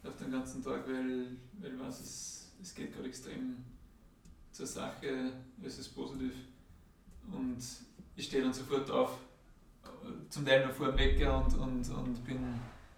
[0.03, 3.57] auf den ganzen Tag, weil, weil ich weiß, es, es geht gerade extrem
[4.51, 5.31] zur Sache,
[5.63, 6.33] es ist positiv
[7.31, 7.57] und
[8.15, 9.17] ich stehe dann sofort auf
[10.29, 12.39] zum Teil noch vor dem Wecker und, und, und bin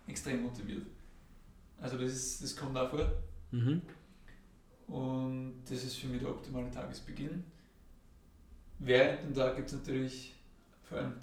[0.08, 0.86] extrem motiviert.
[1.80, 3.12] Also das, ist, das kommt auch vor.
[3.51, 3.82] Mhm.
[4.88, 7.43] Und das ist für mich der optimale Tagesbeginn.
[8.80, 10.36] Während dem Tag gibt es natürlich,
[10.84, 11.13] vor allem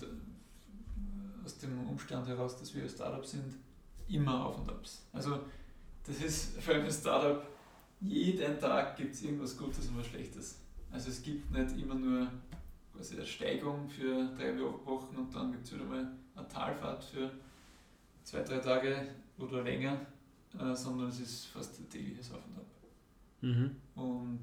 [1.45, 3.55] aus dem Umstand heraus, dass wir ein Startup sind,
[4.09, 5.07] immer Auf und Abs.
[5.13, 5.41] Also
[6.07, 7.47] das ist vor allem ein Startup,
[8.01, 10.61] jeden Tag gibt es irgendwas Gutes und was Schlechtes.
[10.91, 12.29] Also es gibt nicht immer nur
[12.99, 17.31] quasi eine Steigung für drei Wochen und dann gibt es wieder mal eine Talfahrt für
[18.25, 19.07] zwei, drei Tage
[19.39, 20.01] oder länger,
[20.59, 22.67] äh, sondern es ist fast ein tägliches Auf und Ab.
[23.41, 23.77] Mhm.
[23.95, 24.41] Und,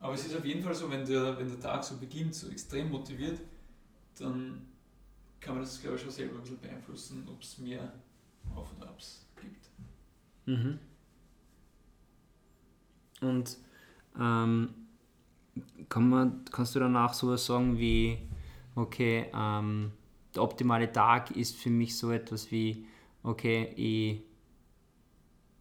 [0.00, 2.48] aber es ist auf jeden Fall so, wenn der, wenn der Tag so beginnt, so
[2.48, 3.38] extrem motiviert,
[4.18, 4.66] dann
[5.38, 7.92] kann man das, glaube ich, schon selber ein bisschen beeinflussen, ob es mehr
[8.54, 9.68] Auf und Abs gibt.
[10.46, 10.78] Mhm.
[13.20, 13.58] Und
[14.18, 14.81] ähm,
[15.88, 18.18] kann man, kannst du danach sowas sagen wie,
[18.74, 19.92] okay, ähm,
[20.34, 22.86] der optimale Tag ist für mich so etwas wie,
[23.22, 24.22] okay, ich,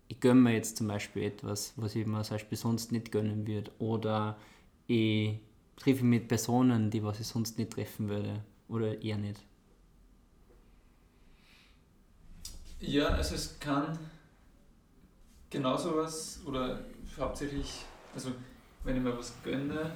[0.07, 3.47] ich gönne mir jetzt zum Beispiel etwas, was ich mir zum Beispiel sonst nicht gönnen
[3.47, 3.71] würde.
[3.79, 4.37] Oder
[4.87, 5.37] ich
[5.75, 8.43] treffe mit Personen, die was ich sonst nicht treffen würde.
[8.67, 9.41] Oder eher nicht.
[12.79, 13.99] Ja, also es kann
[15.49, 16.83] genau sowas oder
[17.17, 17.69] hauptsächlich,
[18.15, 18.31] also
[18.83, 19.91] wenn ich mir was gönne,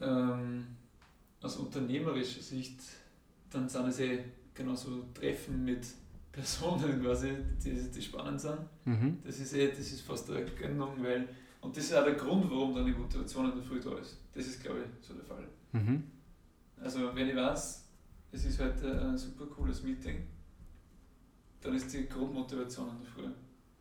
[0.00, 0.66] ähm,
[1.42, 2.80] aus unternehmerischer Sicht,
[3.50, 5.86] dann sind es eh genauso Treffen mit
[6.32, 8.58] Personen quasi, die, die spannend sind.
[8.84, 9.18] Mhm.
[9.24, 11.28] Das ist eh, das ist fast eine Gönnung, weil,
[11.60, 14.18] und das ist auch der Grund, warum dann die Motivation in der Früh da ist.
[14.32, 15.48] Das ist, glaube ich, so der Fall.
[15.72, 16.04] Mhm.
[16.80, 17.84] Also wenn ich weiß,
[18.32, 20.26] es ist heute ein super cooles Meeting,
[21.60, 23.30] dann ist die Grundmotivation in der Früh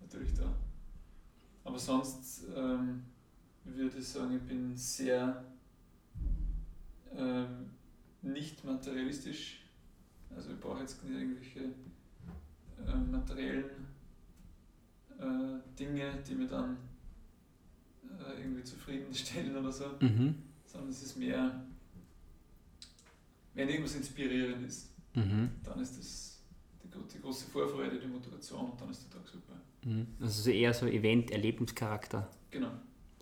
[0.02, 0.52] natürlich da.
[1.70, 3.04] Aber sonst ähm,
[3.64, 5.46] würde ich sagen, ich bin sehr
[7.16, 7.70] ähm,
[8.24, 9.62] nicht materialistisch.
[10.36, 13.86] Also ich brauche jetzt nicht irgendwelche äh, materiellen
[15.20, 16.76] äh, Dinge, die mir dann
[18.18, 20.42] äh, irgendwie zufriedenstellen oder so, mhm.
[20.66, 21.68] sondern es ist mehr,
[23.54, 25.52] wenn irgendwas inspirierend ist, mhm.
[25.64, 26.42] dann ist das
[26.84, 29.54] die, die, große Vorfreude, die Motivation und dann ist der Tag super.
[29.90, 30.08] Mhm.
[30.22, 32.30] Also eher so Event-Erlebnischarakter.
[32.52, 32.70] Genau.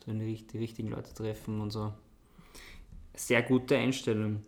[0.05, 1.93] So die, die richtigen Leute treffen und so.
[3.15, 4.43] Sehr gute Einstellung.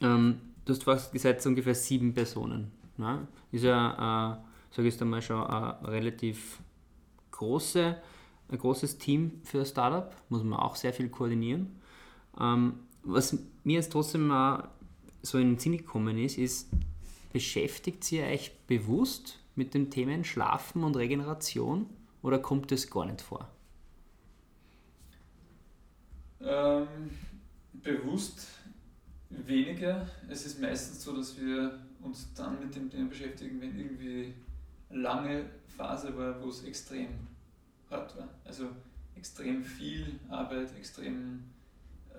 [0.00, 2.72] Ähm, du hast fast gesagt, so ungefähr sieben Personen.
[2.96, 3.26] Ne?
[3.52, 6.58] Ist ja, äh, sage ich einmal, schon ein relativ
[7.30, 7.96] große,
[8.48, 10.14] ein großes Team für ein Startup.
[10.28, 11.80] Muss man auch sehr viel koordinieren.
[12.38, 14.68] Ähm, was mir jetzt trotzdem mal
[15.22, 16.68] so in den Sinn gekommen ist, ist,
[17.32, 21.88] beschäftigt ihr euch bewusst mit dem Themen Schlafen und Regeneration
[22.22, 23.50] oder kommt das gar nicht vor?
[26.40, 26.86] Ähm,
[27.72, 28.48] bewusst
[29.30, 30.08] weniger.
[30.28, 34.34] Es ist meistens so, dass wir uns dann mit dem Thema beschäftigen, wenn irgendwie
[34.90, 35.44] eine lange
[35.76, 37.08] Phase war, wo es extrem
[37.90, 38.28] hart war.
[38.44, 38.68] Also
[39.16, 41.44] extrem viel Arbeit, extrem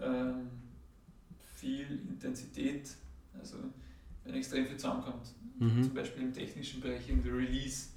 [0.01, 0.49] ähm,
[1.55, 2.89] viel Intensität.
[3.39, 3.57] Also
[4.27, 5.33] wenn extrem viel zusammenkommt.
[5.59, 5.83] Mhm.
[5.83, 7.87] Zum Beispiel im technischen Bereich irgendwie Release,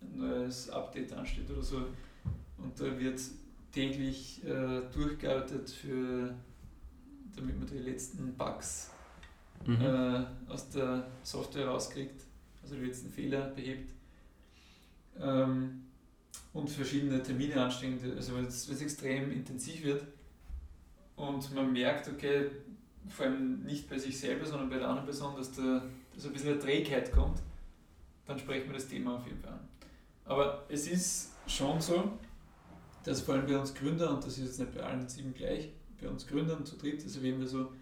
[0.00, 1.78] ein neues Update ansteht oder so.
[2.58, 3.20] Und da wird
[3.72, 6.34] täglich äh, durchgearbeitet, für,
[7.34, 8.90] damit man die letzten Bugs
[9.66, 9.80] mhm.
[9.80, 12.22] äh, aus der Software rauskriegt,
[12.62, 13.92] also die letzten Fehler behebt.
[15.18, 15.82] Ähm,
[16.52, 20.04] und verschiedene Termine anstehen, also wenn es extrem intensiv wird
[21.14, 22.50] und man merkt, okay,
[23.08, 25.82] vor allem nicht bei sich selber, sondern bei der anderen Person, dass da
[26.14, 27.40] dass ein bisschen eine Trägheit kommt,
[28.26, 29.68] dann sprechen wir das Thema auf jeden Fall an.
[30.24, 32.12] Aber es ist schon so,
[33.04, 35.70] dass vor allem bei uns Gründern, und das ist jetzt nicht bei allen sieben gleich,
[36.00, 37.72] bei uns Gründern zu dritt ist erwähnen wir so,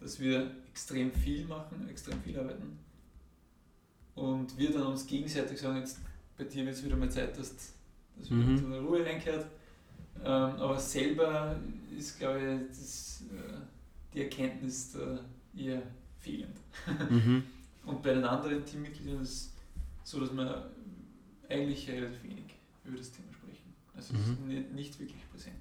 [0.00, 2.78] dass wir extrem viel machen, extrem viel arbeiten.
[4.14, 5.98] Und wir dann uns gegenseitig sagen, jetzt
[6.36, 7.54] bei dir wird es wieder mal Zeit, dass,
[8.16, 8.72] dass wieder mhm.
[8.72, 9.46] eine Ruhe einkehrt.
[10.20, 11.56] Ähm, aber selber
[11.96, 13.56] ist, glaube ich, das, äh,
[14.14, 15.20] die Erkenntnis da
[15.56, 15.82] eher
[16.20, 16.56] fehlend.
[17.10, 17.44] Mhm.
[17.84, 19.52] Und bei den anderen Teammitgliedern ist es
[20.04, 20.70] so, dass wir
[21.48, 23.74] eigentlich relativ wenig über das Thema sprechen.
[23.94, 24.46] Also es ist mhm.
[24.46, 25.56] nicht, nicht wirklich präsent.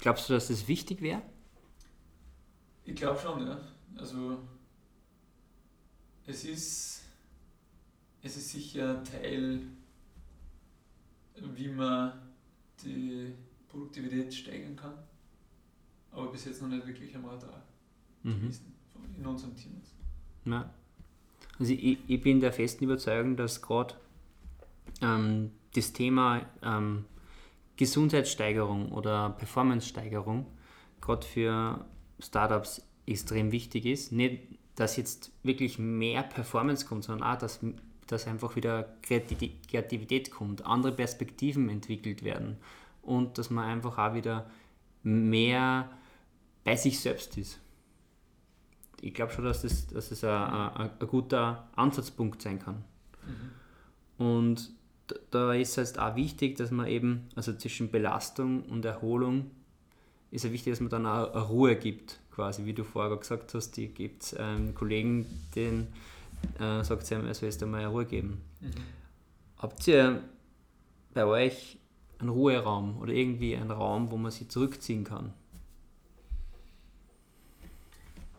[0.00, 1.22] Glaubst du, dass das wichtig wäre?
[2.84, 3.60] Ich glaube schon, ja.
[3.96, 4.38] Also
[6.26, 7.02] es ist,
[8.22, 9.60] es ist sicher Teil,
[11.36, 12.12] wie man
[12.82, 13.32] die
[13.68, 14.94] Produktivität steigern kann,
[16.14, 17.62] aber bis jetzt noch nicht wirklich am Radar
[18.22, 18.40] mhm.
[18.40, 18.74] gewesen
[19.18, 19.80] in unserem Team.
[20.44, 20.70] Ja.
[21.58, 23.94] Also ich, ich bin der festen Überzeugung, dass gerade
[25.00, 27.04] ähm, das Thema ähm,
[27.76, 30.46] Gesundheitssteigerung oder Performance-Steigerung
[31.00, 31.84] gerade für
[32.18, 34.12] Startups extrem wichtig ist.
[34.12, 37.60] Nicht, dass jetzt wirklich mehr Performance kommt, sondern auch, dass,
[38.06, 42.56] dass einfach wieder Kreativität kommt, andere Perspektiven entwickelt werden
[43.02, 44.50] und dass man einfach auch wieder
[45.02, 45.90] mehr
[46.64, 47.60] bei sich selbst ist.
[49.00, 52.84] Ich glaube schon, dass das, dass das ein, guter Ansatzpunkt sein kann.
[54.18, 54.26] Mhm.
[54.26, 54.70] Und
[55.30, 59.50] da, ist es auch wichtig, dass man eben, also zwischen Belastung und Erholung,
[60.30, 63.52] ist es wichtig, dass man dann auch eine Ruhe gibt, quasi, wie du vorher gesagt
[63.54, 65.92] hast, die gibt es ähm, Kollegen, denen
[66.58, 68.40] äh, sagt sie, er soll jetzt einmal eine Ruhe geben.
[68.60, 68.70] Mhm.
[69.58, 70.22] Habt ihr
[71.12, 71.78] bei euch
[72.18, 75.32] einen Ruheraum oder irgendwie einen Raum, wo man sich zurückziehen kann?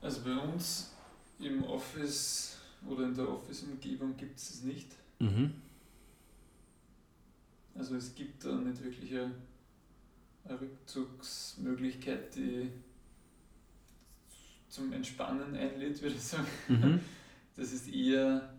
[0.06, 0.94] Also bei uns
[1.40, 4.88] im Office oder in der Office-Umgebung gibt es es nicht.
[5.18, 5.52] Mhm.
[7.74, 9.32] Also es gibt da nicht wirklich eine,
[10.44, 12.70] eine Rückzugsmöglichkeit, die
[14.70, 16.48] zum Entspannen einlädt, würde ich sagen.
[16.68, 17.00] Mhm.
[17.56, 18.54] Das ist eher,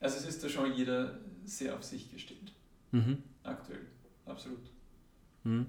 [0.00, 2.52] also es ist da schon jeder sehr auf sich gestellt.
[2.90, 3.22] Mhm.
[3.44, 3.86] Aktuell,
[4.26, 4.68] absolut.
[5.44, 5.66] Mhm.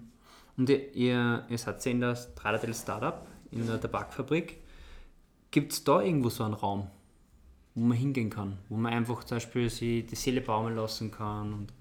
[0.57, 4.64] Und ihr, ihr seid ja in der Strada del Startup, in der Tabakfabrik.
[5.55, 6.89] Gibt es da irgendwo so einen Raum,
[7.75, 11.53] wo man hingehen kann, wo man einfach zum Beispiel sich die Seele baumeln lassen kann
[11.53, 11.71] und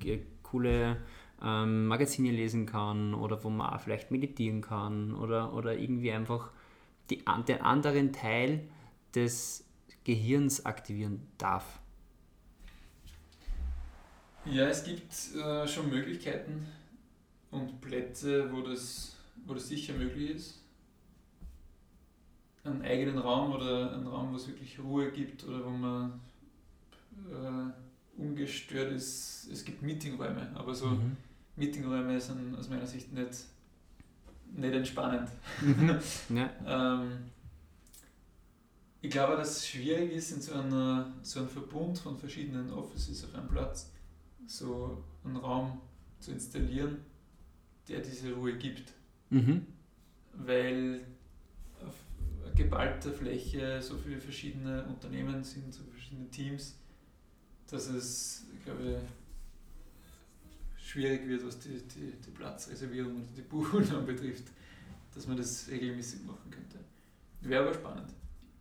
[0.44, 1.02] coole
[1.42, 6.52] ähm, Magazine lesen kann oder wo man auch vielleicht meditieren kann oder, oder irgendwie einfach
[7.10, 8.68] die, den anderen Teil
[9.12, 9.64] des
[10.04, 11.80] Gehirns aktivieren darf?
[14.44, 16.68] Ja, es gibt äh, schon Möglichkeiten
[17.50, 20.63] und Plätze, wo das, wo das sicher möglich ist.
[22.64, 26.20] Einen eigenen Raum oder einen Raum, wo es wirklich Ruhe gibt oder wo man
[27.30, 29.48] äh, ungestört ist.
[29.52, 31.16] Es gibt Meetingräume, aber so mhm.
[31.56, 33.44] Meetingräume sind aus meiner Sicht nicht,
[34.54, 35.28] nicht entspannend.
[35.60, 35.98] Mhm.
[36.36, 36.50] ja.
[36.66, 37.10] ähm,
[39.02, 43.24] ich glaube, dass es schwierig ist, in so, einer, so einem Verbund von verschiedenen Offices
[43.24, 43.90] auf einem Platz
[44.46, 45.80] so einen Raum
[46.20, 46.98] zu installieren,
[47.88, 48.92] der diese Ruhe gibt.
[49.30, 49.66] Mhm.
[50.32, 51.00] Weil
[52.56, 56.76] geballter Fläche so viele verschiedene Unternehmen sind, so verschiedene Teams,
[57.68, 59.00] dass es, ich glaube,
[60.76, 64.44] schwierig wird, was die, die, die Platzreservierung und die Buchung betrifft,
[65.14, 66.78] dass man das regelmäßig machen könnte.
[67.40, 68.12] Wäre aber spannend.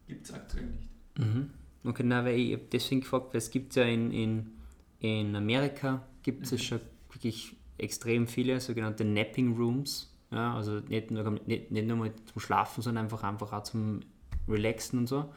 [0.08, 0.90] Gibt es aktuell nicht.
[1.18, 1.50] Mhm.
[1.84, 4.52] Okay, na, weil ich habe deswegen gefragt, weil es gibt ja in, in,
[5.00, 6.58] in Amerika gibt es mhm.
[6.58, 6.80] schon
[7.12, 10.13] wirklich extrem viele sogenannte Napping Rooms.
[10.34, 14.00] Ja, also nicht nur, nicht, nicht nur mal zum Schlafen, sondern einfach, einfach auch zum
[14.48, 15.32] Relaxen und so.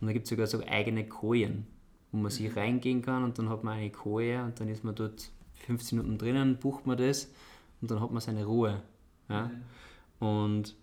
[0.00, 1.66] Und da gibt es sogar so eigene Kojen,
[2.10, 2.30] wo man mhm.
[2.30, 5.30] sich reingehen kann und dann hat man eine Koje und dann ist man dort
[5.66, 7.30] 15 Minuten drinnen, bucht man das
[7.80, 8.82] und dann hat man seine Ruhe.
[9.28, 9.50] Ja?
[10.20, 10.26] Mhm.
[10.26, 10.76] Und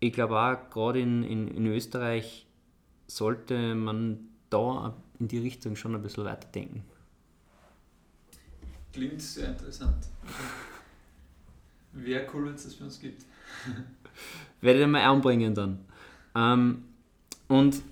[0.00, 2.46] ich glaube auch, gerade in, in, in Österreich
[3.06, 6.82] sollte man da in die Richtung schon ein bisschen weiterdenken.
[8.92, 10.08] Klingt sehr interessant.
[11.94, 13.24] Wäre cool, wenn es das für uns gibt.
[14.60, 15.78] Werde ich mal anbringen dann.
[16.34, 16.84] Ähm,
[17.48, 17.82] und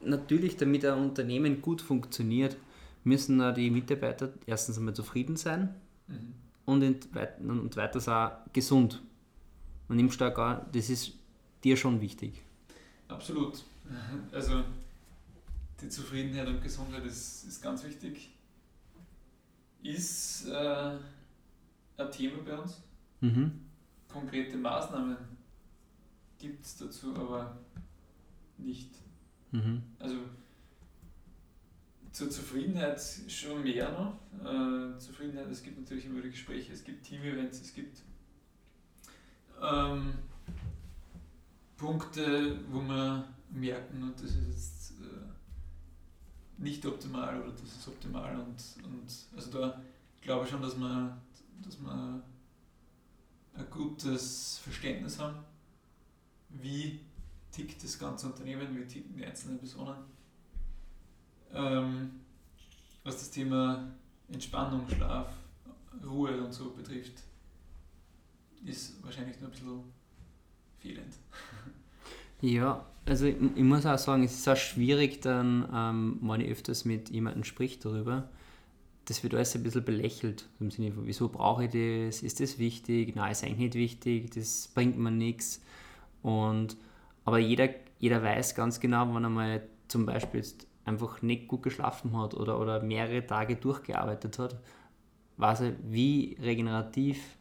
[0.00, 2.56] natürlich, damit ein Unternehmen gut funktioniert,
[3.04, 5.74] müssen die Mitarbeiter erstens einmal zufrieden sein
[6.08, 6.34] mhm.
[6.64, 6.98] und, in,
[7.48, 9.02] und weiters auch gesund.
[9.88, 11.12] Und nimmst da gar, das ist
[11.62, 12.42] dir schon wichtig.
[13.08, 13.62] Absolut.
[14.32, 14.64] Also
[15.80, 18.30] die Zufriedenheit und Gesundheit ist, ist ganz wichtig.
[19.82, 20.92] Ist äh,
[21.96, 22.82] ein Thema bei uns.
[23.20, 23.60] Mhm.
[24.08, 25.16] Konkrete Maßnahmen
[26.38, 27.56] gibt es dazu aber
[28.58, 28.90] nicht.
[29.50, 29.82] Mhm.
[29.98, 30.16] Also
[32.12, 34.14] zur Zufriedenheit schon mehr noch.
[34.44, 38.02] Äh, Zufriedenheit, es gibt natürlich immer wieder Gespräche, es gibt Team-Events, es gibt
[39.60, 40.14] ähm,
[41.76, 48.36] Punkte, wo wir merken, und das ist jetzt äh, nicht optimal oder das ist optimal
[48.36, 49.80] und, und also da
[50.20, 51.16] glaube ich schon, dass wir,
[51.64, 52.22] dass wir
[53.54, 55.38] ein gutes Verständnis haben,
[56.50, 57.00] wie
[57.50, 59.96] tickt das ganze Unternehmen, wie ticken die einzelnen Personen.
[61.52, 62.10] Ähm,
[63.04, 63.92] was das Thema
[64.28, 65.28] Entspannung, Schlaf,
[66.04, 67.22] Ruhe und so betrifft,
[68.64, 69.84] ist wahrscheinlich nur ein bisschen
[70.78, 71.14] fehlend.
[72.40, 76.50] Ja, also ich, ich, muss auch sagen, es ist auch schwierig dann, ähm, wenn ich
[76.50, 78.28] öfters mit jemandem spricht darüber,
[79.06, 82.58] das wird alles ein bisschen belächelt, im Sinne von, wieso brauche ich das, ist das
[82.58, 85.62] wichtig, nein, ist eigentlich nicht wichtig, das bringt mir nichts.
[86.22, 86.76] Und,
[87.24, 91.62] aber jeder, jeder weiß ganz genau, wenn er mal zum Beispiel jetzt einfach nicht gut
[91.62, 94.58] geschlafen hat oder, oder mehrere Tage durchgearbeitet hat,
[95.36, 97.36] weiß er, wie regenerativ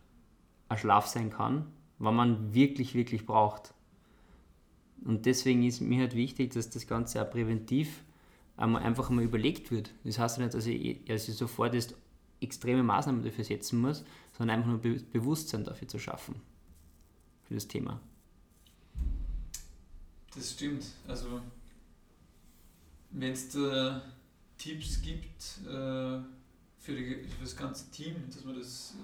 [0.70, 1.68] ein Schlaf sein kann,
[2.00, 3.74] wenn man wirklich, wirklich braucht.
[5.06, 8.04] Und deswegen ist mir halt wichtig, dass das Ganze auch präventiv
[8.58, 9.92] einmal einfach mal überlegt wird.
[10.04, 11.96] Das heißt nicht, dass ich, dass ich sofort jetzt
[12.40, 14.04] extreme Maßnahmen dafür setzen muss,
[14.38, 16.36] sondern einfach nur Be Bewusstsein dafür zu schaffen.
[17.44, 18.00] Für das Thema.
[20.36, 20.86] Das stimmt.
[21.08, 21.42] Also,
[23.12, 24.02] wenn es da
[24.58, 26.20] Tipps gibt, äh,
[26.80, 28.96] für, die, für das ganze Team, dass man das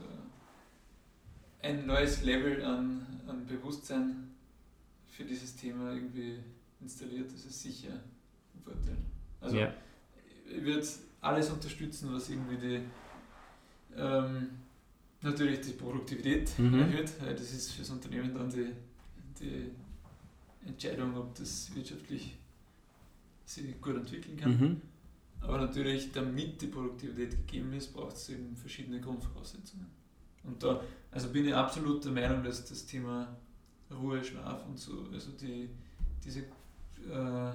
[1.61, 4.31] äh, ein neues Level an, an Bewusstsein
[5.07, 6.39] für dieses Thema irgendwie
[6.81, 8.97] installiert, das ist sicher ein Vorteil.
[9.41, 9.73] Also Ja.
[10.45, 10.87] ich würde
[11.21, 12.81] alles unterstützen, was irgendwie die
[13.95, 14.49] ähm,
[15.21, 16.79] natürlich die Produktivität Mhm.
[16.79, 18.71] erhöht, weil das ist fürs Unternehmen dann die,
[19.39, 19.71] die
[20.65, 22.37] Entscheidung, ob das wirtschaftlich
[23.45, 24.51] sich gut entwickeln kann.
[24.57, 24.81] Mhm.
[25.41, 29.87] Aber natürlich, damit die Produktivität gegeben ist, braucht es eben verschiedene Grundvoraussetzungen.
[30.43, 33.35] Und da also bin ich absolut der Meinung, dass das Thema
[33.91, 35.69] Ruhe, Schlaf und so, also die,
[36.23, 37.53] diese, äh,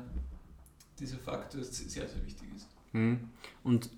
[0.99, 2.69] dieser Faktor sehr, sehr wichtig ist.
[2.93, 3.29] Mhm.
[3.63, 3.91] Und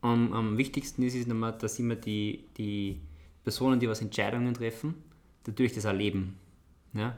[0.00, 3.00] am, am wichtigsten ist es nochmal, dass immer die, die
[3.42, 4.94] Personen, die was Entscheidungen treffen,
[5.46, 6.38] natürlich das erleben.
[6.92, 7.16] Ja?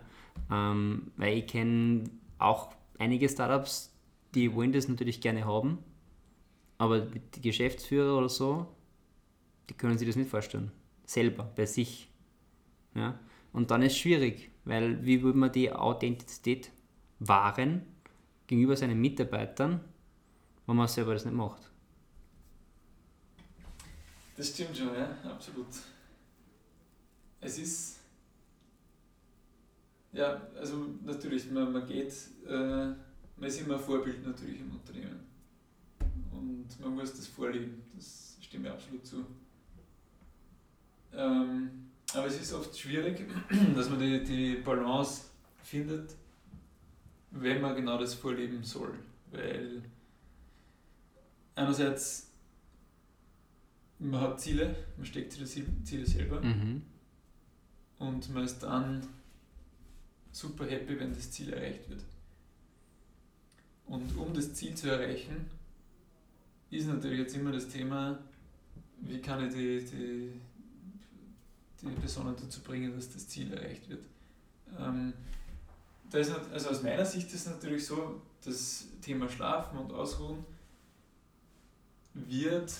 [0.50, 2.04] Ähm, weil ich kenne
[2.38, 3.92] auch einige Startups,
[4.34, 5.78] die wollen das natürlich gerne haben,
[6.78, 8.66] aber die Geschäftsführer oder so,
[9.68, 10.70] die können sich das nicht vorstellen.
[11.06, 12.10] Selber, bei sich.
[12.94, 13.18] Ja?
[13.52, 16.70] Und dann ist es schwierig, weil wie will man die Authentizität
[17.18, 17.82] wahren
[18.46, 19.80] gegenüber seinen Mitarbeitern,
[20.66, 21.70] wenn man selber das nicht macht?
[24.36, 25.66] Das stimmt schon, ja, absolut.
[27.40, 27.98] Es ist,
[30.12, 32.12] ja, also natürlich, man, man geht,
[32.46, 32.86] äh,
[33.36, 35.20] man ist immer ein Vorbild natürlich im Unternehmen.
[36.32, 39.24] Und man muss das vorleben, das stimme ich absolut zu.
[41.12, 43.24] Ähm, aber es ist oft schwierig,
[43.74, 45.22] dass man die, die Balance
[45.62, 46.14] findet,
[47.36, 48.94] wenn man genau das vorleben soll.
[49.30, 49.82] Weil
[51.54, 52.28] einerseits
[53.98, 56.82] man hat Ziele, man steckt sich die Ziel- Ziele selber Mhm.
[57.98, 59.06] und man ist dann
[60.32, 62.02] super happy, wenn das Ziel erreicht wird.
[63.86, 65.46] Und um das Ziel zu erreichen,
[66.70, 68.18] ist natürlich jetzt immer das Thema,
[69.00, 70.32] wie kann ich die, die,
[71.82, 74.04] die Personen dazu bringen, dass das Ziel erreicht wird.
[74.78, 75.12] Ähm,
[76.14, 79.92] da ist, nat- also aus meiner Sicht ist es natürlich so, das Thema Schlafen und
[79.92, 80.44] Ausruhen
[82.14, 82.72] wird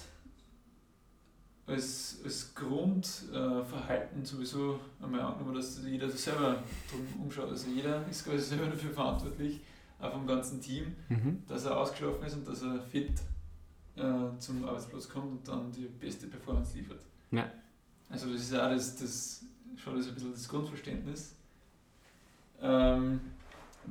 [1.67, 7.49] als, als Grundverhalten äh, sowieso einmal angenommen, dass jeder sich selber drum umschaut.
[7.49, 9.61] Also jeder ist quasi selber dafür verantwortlich,
[9.99, 11.43] auch vom ganzen Team, Mhm.
[11.49, 13.13] dass er ausgeschlafen ist und dass er fit
[13.97, 17.01] äh, zum Arbeitsplatz kommt und dann die beste Performance liefert.
[17.31, 17.51] Ja.
[18.11, 19.45] Also das ist auch das, das
[19.83, 21.35] schon das ein bisschen das Grundverständnis.
[22.65, 23.21] Ähm,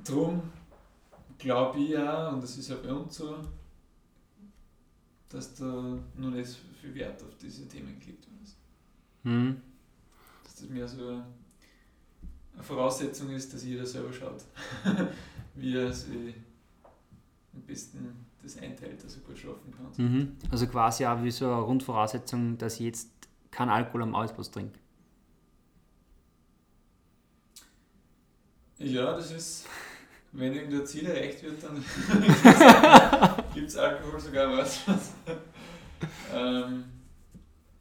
[0.03, 0.41] drum
[1.37, 3.37] glaube ich ja, und das ist ja bei uns so,
[5.29, 5.65] dass da
[6.15, 9.33] noch nicht so viel Wert auf diese Themen gelegt wird.
[9.33, 9.61] Mhm.
[10.43, 14.43] Dass das mehr so eine Voraussetzung ist, dass jeder selber schaut,
[15.55, 16.33] wie er sich
[17.53, 20.05] am besten das einteilt, dass er gut schlafen kann.
[20.05, 20.37] Mhm.
[20.49, 23.09] Also quasi auch wie so eine Grundvoraussetzung, dass ich jetzt
[23.51, 24.79] keinen Alkohol am Arbeitsplatz trinke.
[28.79, 29.65] Ja, das ist,
[30.31, 31.75] wenn irgendein Ziel erreicht wird, dann
[33.53, 34.81] gibt es Alkohol sogar was.
[36.33, 36.83] ähm,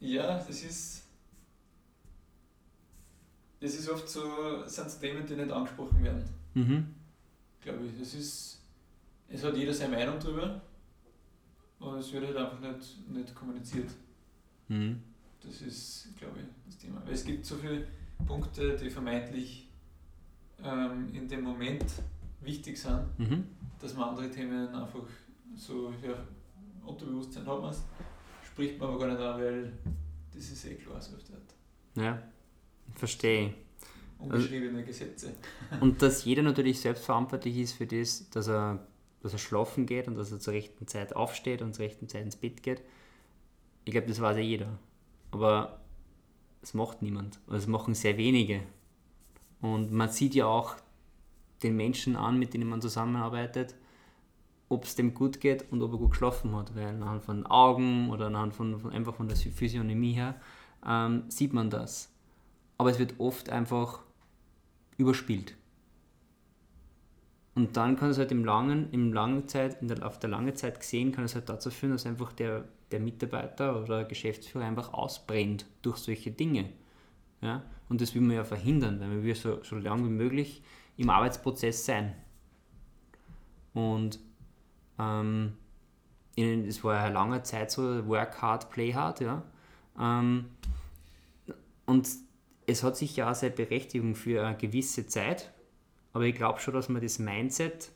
[0.01, 1.03] ja, das ist,
[3.61, 6.25] es ist oft so, sind so Themen, die nicht angesprochen werden,
[6.55, 6.95] Mhm.
[7.61, 8.01] glaube ich.
[8.03, 8.61] Es ist,
[9.29, 10.61] es hat jeder seine Meinung drüber,
[11.81, 13.91] aber es wird halt einfach nicht, nicht kommuniziert.
[14.69, 15.03] Mhm.
[15.41, 17.03] Das ist, glaube ich, das Thema.
[17.05, 17.87] Weil es gibt so viele
[18.27, 19.69] Punkte, die vermeintlich
[20.65, 21.85] ähm, in dem Moment
[22.41, 23.45] wichtig sind, Mhm.
[23.81, 25.03] dass man andere Themen einfach
[25.57, 26.15] so, ja,
[26.85, 27.83] Unterbewusstsein hat man es,
[28.45, 29.73] spricht man aber gar nicht an, weil
[30.35, 31.55] das ist eh klar, so Art.
[31.95, 32.23] Ja,
[32.95, 33.55] verstehe.
[34.19, 35.35] Ungeschriebene Gesetze.
[35.81, 38.87] Und dass jeder natürlich selbst verantwortlich ist für das, dass er,
[39.21, 42.23] dass er schlafen geht und dass er zur rechten Zeit aufsteht und zur rechten Zeit
[42.25, 42.83] ins Bett geht.
[43.85, 44.79] Ich glaube, das weiß ja jeder.
[45.33, 45.81] Aber
[46.61, 47.41] es macht niemand.
[47.49, 48.63] Oder es machen sehr wenige.
[49.63, 50.77] Und man sieht ja auch
[51.63, 53.75] den Menschen an, mit denen man zusammenarbeitet,
[54.69, 56.75] ob es dem gut geht und ob er gut geschlafen hat.
[56.75, 60.35] Weil anhand von Augen oder anhand von, von einfach von der Physiognomie her
[60.87, 62.13] ähm, sieht man das.
[62.77, 64.01] Aber es wird oft einfach
[64.97, 65.55] überspielt.
[67.55, 70.81] Und dann kann es halt im langen, im langen Zeit, der, auf der langen Zeit
[70.81, 75.67] gesehen, kann es halt dazu führen, dass einfach der, der Mitarbeiter oder Geschäftsführer einfach ausbrennt
[75.83, 76.71] durch solche Dinge.
[77.43, 77.63] Ja?
[77.93, 80.63] Und das will man ja verhindern, weil man will so, so lange wie möglich
[80.97, 82.15] im Arbeitsprozess sein.
[83.75, 84.19] Und
[84.99, 85.59] ähm,
[86.35, 89.43] es war ja lange Zeit so, work hard, play hard, ja.
[90.01, 90.47] Ähm,
[91.85, 92.09] und
[92.65, 95.53] es hat sicher auch seine Berechtigung für eine gewisse Zeit,
[96.15, 97.93] aber ich glaube schon, dass man das Mindset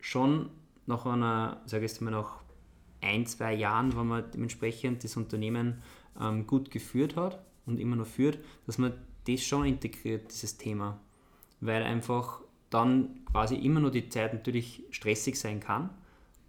[0.00, 0.48] schon
[0.86, 2.40] nach einer, sage ich mal, nach
[3.02, 5.82] ein, zwei Jahren, wenn man dementsprechend das Unternehmen
[6.18, 8.94] ähm, gut geführt hat und immer noch führt, dass man
[9.26, 11.00] das schon integriert, dieses Thema.
[11.60, 12.40] Weil einfach
[12.70, 15.90] dann quasi immer noch die Zeit natürlich stressig sein kann,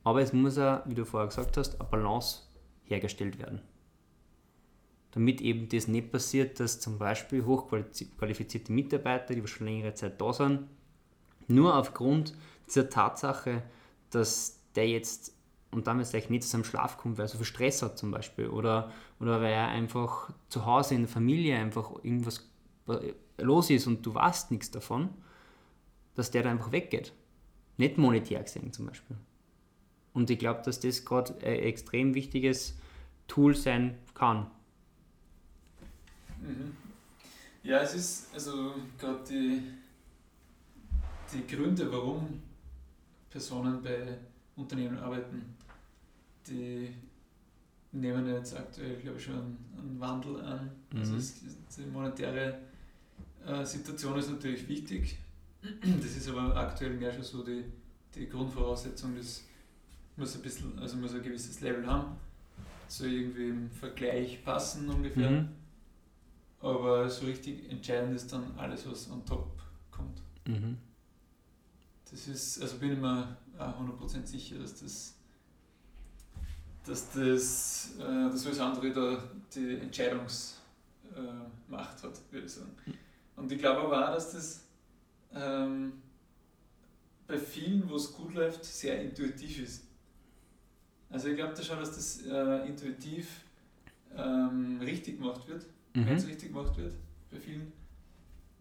[0.03, 2.43] aber es muss ja, wie du vorher gesagt hast, eine Balance
[2.83, 3.61] hergestellt werden.
[5.11, 10.31] Damit eben das nicht passiert, dass zum Beispiel hochqualifizierte Mitarbeiter, die schon längere Zeit da
[10.31, 10.67] sind,
[11.47, 12.35] nur aufgrund
[12.67, 13.63] dieser Tatsache,
[14.09, 15.33] dass der jetzt
[15.71, 18.11] und damit vielleicht nicht zu seinem Schlaf kommt, weil er so viel Stress hat zum
[18.11, 22.49] Beispiel oder, oder weil einfach zu Hause in der Familie einfach irgendwas
[23.37, 25.09] los ist und du weißt nichts davon,
[26.15, 27.13] dass der da einfach weggeht.
[27.77, 29.17] Nicht monetär gesehen zum Beispiel.
[30.13, 32.77] Und ich glaube, dass das gerade ein extrem wichtiges
[33.27, 34.47] Tool sein kann.
[36.41, 36.75] Mhm.
[37.63, 39.61] Ja, es ist also gerade die,
[41.33, 42.41] die Gründe, warum
[43.29, 44.17] Personen bei
[44.55, 45.55] Unternehmen arbeiten,
[46.47, 46.95] die
[47.99, 50.69] nehmen jetzt aktuell, glaube ich, schon einen, Wandel an.
[50.95, 51.17] Also mhm.
[51.17, 51.41] Es,
[51.75, 52.59] die monetäre
[53.45, 55.17] äh, Situation ist natürlich wichtig.
[56.01, 57.63] Das ist aber aktuell mehr schon so die,
[58.15, 59.43] die Grundvoraussetzung, das
[60.15, 62.15] muss ein bisschen, also muss ein gewisses Level haben,
[62.87, 65.29] so irgendwie im Vergleich passen ungefähr.
[65.29, 65.49] Mhm.
[66.59, 69.59] Aber so richtig entscheidend ist dann alles, was on top
[69.91, 70.21] kommt.
[70.47, 70.77] Mhm.
[72.09, 75.16] Das ist, also bin ich mir auch 100% sicher, dass das
[76.87, 79.23] dass das, äh, das alles andere da
[79.53, 80.57] die Entscheidungsmacht
[81.69, 82.71] äh, hat, würde ich sagen.
[83.35, 84.63] Und ich glaube aber auch, dass das
[85.33, 85.93] ähm,
[87.27, 89.83] bei vielen, wo es gut läuft, sehr intuitiv ist.
[91.09, 93.41] Also ich glaube da schon, dass das äh, intuitiv
[94.15, 96.05] ähm, richtig gemacht wird, mhm.
[96.05, 96.93] wenn es richtig gemacht wird,
[97.29, 97.71] bei vielen.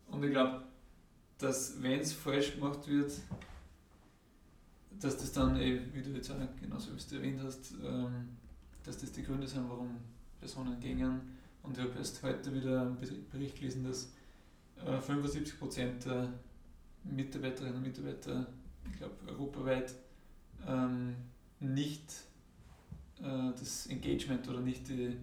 [0.09, 0.63] Und ich glaube,
[1.39, 3.13] dass wenn es falsch gemacht wird,
[5.01, 8.29] dass das dann, eh, wie du jetzt auch genauso wie du erwähnt hast, ähm,
[8.85, 9.97] dass das die Gründe sind, warum
[10.39, 11.21] Personen gingen.
[11.63, 12.97] Und ich habe erst heute wieder einen
[13.31, 14.13] Bericht gelesen, dass
[14.85, 16.33] äh, 75% der
[17.05, 18.47] Mitarbeiterinnen und Mitarbeiter,
[18.91, 19.95] ich glaube europaweit,
[20.67, 21.17] ähm,
[21.61, 22.13] nicht
[23.21, 25.17] äh, das Engagement oder nicht die,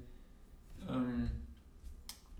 [0.89, 1.29] ähm,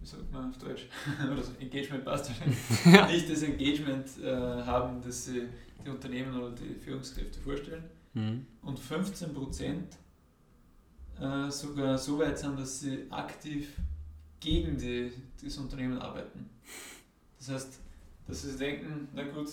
[0.04, 0.88] wie sagt man auf Deutsch,
[1.26, 3.08] oder das Engagement passt wahrscheinlich, ja.
[3.08, 5.44] nicht das Engagement äh, haben, das sie
[5.84, 7.84] die Unternehmen oder die Führungskräfte vorstellen.
[8.14, 8.46] Mhm.
[8.62, 9.98] Und 15 Prozent
[11.20, 13.70] äh, sogar so weit sind, dass sie aktiv
[14.40, 16.50] gegen die, das Unternehmen arbeiten.
[17.38, 17.80] Das heißt,
[18.28, 19.50] dass sie denken, na gut,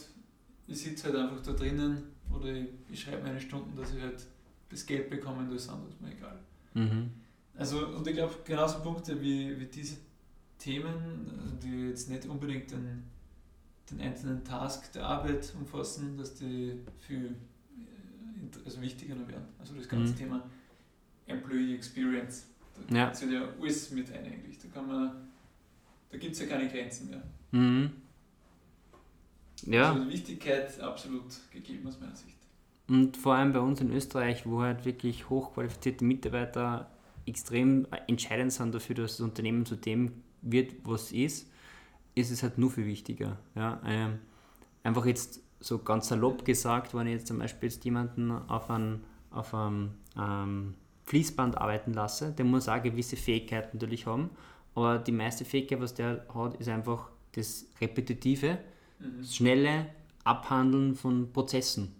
[0.67, 4.27] ich sitze halt einfach da drinnen oder ich, ich schreibe meine Stunden, dass ich halt
[4.69, 5.71] das Geld bekomme andere ist
[6.01, 6.39] mir egal.
[6.75, 7.11] Mhm.
[7.57, 9.97] Also, und ich glaube, genauso Punkte wie, wie diese
[10.61, 13.03] Themen, die jetzt nicht unbedingt den
[13.91, 19.47] den einzelnen Task der Arbeit umfassen, dass die viel äh, also wichtiger noch werden.
[19.59, 20.19] Also das ganze mhm.
[20.19, 20.43] Thema
[21.27, 22.47] Employee Experience.
[22.89, 23.13] Da ja.
[23.13, 24.59] zählt ja alles mit ein eigentlich.
[24.59, 25.29] Da kann man,
[26.11, 27.23] da gibt es ja keine Grenzen mehr.
[27.51, 27.91] Mhm.
[29.67, 29.93] Ja.
[29.93, 32.37] Also die Wichtigkeit absolut gegeben aus meiner Sicht.
[32.89, 36.91] Und vor allem bei uns in Österreich, wo halt wirklich hochqualifizierte Mitarbeiter
[37.27, 41.51] extrem entscheidend sind dafür, dass das Unternehmen zu dem wird, was ist,
[42.14, 43.38] ist es halt nur viel wichtiger.
[43.55, 43.80] Ja?
[43.84, 44.18] Ähm,
[44.82, 49.01] einfach jetzt so ganz salopp gesagt, wenn ich jetzt zum Beispiel jetzt jemanden auf einem,
[49.30, 50.74] auf einem ähm,
[51.05, 54.30] Fließband arbeiten lasse, der muss auch gewisse Fähigkeiten natürlich haben,
[54.74, 58.59] aber die meiste Fähigkeit, was der hat, ist einfach das Repetitive,
[58.99, 59.18] mhm.
[59.20, 59.86] das schnelle
[60.24, 61.95] Abhandeln von Prozessen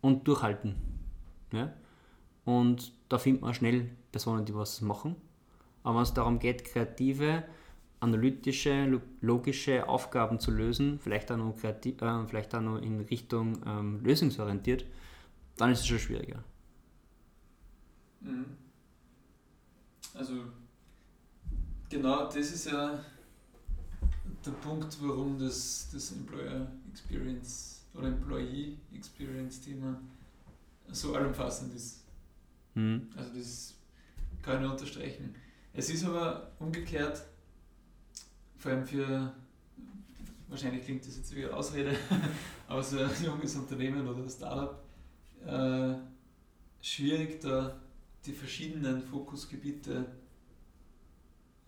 [0.00, 0.74] und Durchhalten.
[1.52, 1.72] Ja?
[2.44, 5.16] Und da findet man schnell Personen, die was machen.
[5.82, 7.44] Aber wenn es darum geht, kreative,
[8.00, 13.62] analytische, logische Aufgaben zu lösen, vielleicht auch noch, kreativ, äh, vielleicht auch noch in Richtung
[13.66, 14.84] ähm, lösungsorientiert,
[15.56, 16.42] dann ist es schon schwieriger.
[18.20, 18.44] Mhm.
[20.14, 20.34] Also
[21.88, 22.98] genau das ist ja
[24.44, 30.00] der Punkt, warum das, das Employer Experience oder Employee Experience Thema
[30.88, 32.04] so allumfassend ist.
[32.74, 33.08] Mhm.
[33.16, 33.74] Also das
[34.42, 35.34] kann ich unterstreichen.
[35.72, 37.22] Es ist aber umgekehrt
[38.56, 39.32] vor allem für,
[40.48, 41.96] wahrscheinlich klingt das jetzt wie eine Ausrede,
[42.68, 44.82] aber so ein junges Unternehmen oder ein Startup,
[45.46, 45.94] äh,
[46.80, 47.76] schwierig da
[48.24, 50.06] die verschiedenen Fokusgebiete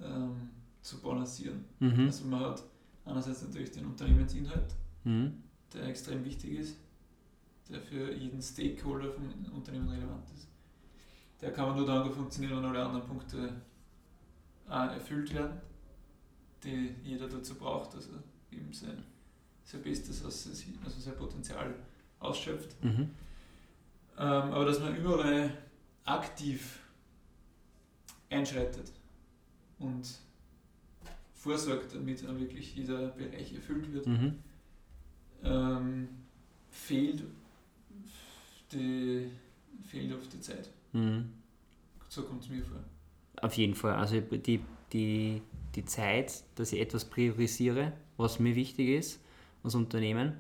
[0.00, 1.64] ähm, zu balancieren.
[1.78, 2.06] Mhm.
[2.06, 2.62] Also man hat
[3.04, 4.74] einerseits natürlich den Unternehmensinhalt,
[5.04, 5.42] mhm.
[5.72, 6.76] der extrem wichtig ist,
[7.68, 10.48] der für jeden Stakeholder vom Unternehmen relevant ist.
[11.40, 13.52] Der kann man nur dann funktionieren, wenn alle anderen Punkte
[14.68, 15.67] äh, erfüllt werden
[16.64, 19.02] die jeder dazu braucht, dass er eben sein,
[19.64, 20.54] sein Bestes, also
[21.00, 21.74] sein Potenzial
[22.20, 22.82] ausschöpft.
[22.82, 23.10] Mhm.
[24.20, 25.56] Ähm, aber dass man überall
[26.04, 26.80] aktiv
[28.30, 28.90] einschreitet
[29.78, 30.06] und
[31.34, 34.38] vorsorgt, damit auch wirklich dieser Bereich erfüllt wird, Mhm.
[35.44, 36.08] ähm,
[36.70, 37.22] fehlt,
[38.72, 39.30] die,
[39.84, 40.68] fehlt oft die Zeit.
[40.92, 41.32] Mhm.
[42.08, 42.82] So kommt es mir vor.
[43.40, 43.94] Auf jeden Fall.
[43.94, 44.60] Also die,
[44.92, 45.40] die,
[45.78, 49.20] die Zeit, dass ich etwas priorisiere, was mir wichtig ist
[49.62, 50.34] als Unternehmen,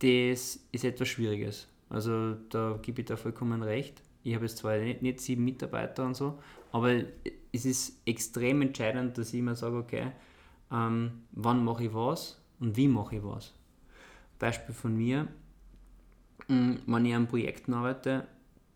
[0.00, 1.68] das ist etwas Schwieriges.
[1.88, 4.02] Also da gebe ich da vollkommen recht.
[4.24, 6.38] Ich habe jetzt zwar nicht, nicht sieben Mitarbeiter und so,
[6.72, 7.02] aber
[7.52, 10.12] es ist extrem entscheidend, dass ich immer sage, okay,
[10.72, 13.54] ähm, wann mache ich was und wie mache ich was.
[14.40, 15.28] Beispiel von mir,
[16.48, 18.26] mh, wenn ich an Projekten arbeite,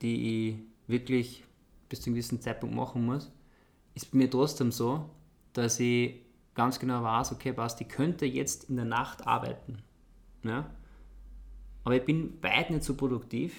[0.01, 1.44] die ich wirklich
[1.88, 3.32] bis zu einem gewissen Zeitpunkt machen muss,
[3.94, 5.11] ist bei mir trotzdem so,
[5.53, 6.20] dass ich
[6.55, 9.78] ganz genau weiß, okay, passt, ich könnte jetzt in der Nacht arbeiten.
[10.42, 10.70] Ja?
[11.84, 13.55] Aber ich bin weit nicht so produktiv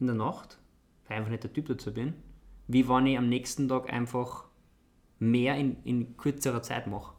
[0.00, 0.58] in der Nacht,
[1.06, 2.14] weil ich einfach nicht der Typ dazu bin,
[2.68, 4.44] wie wenn ich am nächsten Tag einfach
[5.18, 7.14] mehr in, in kürzerer Zeit mache.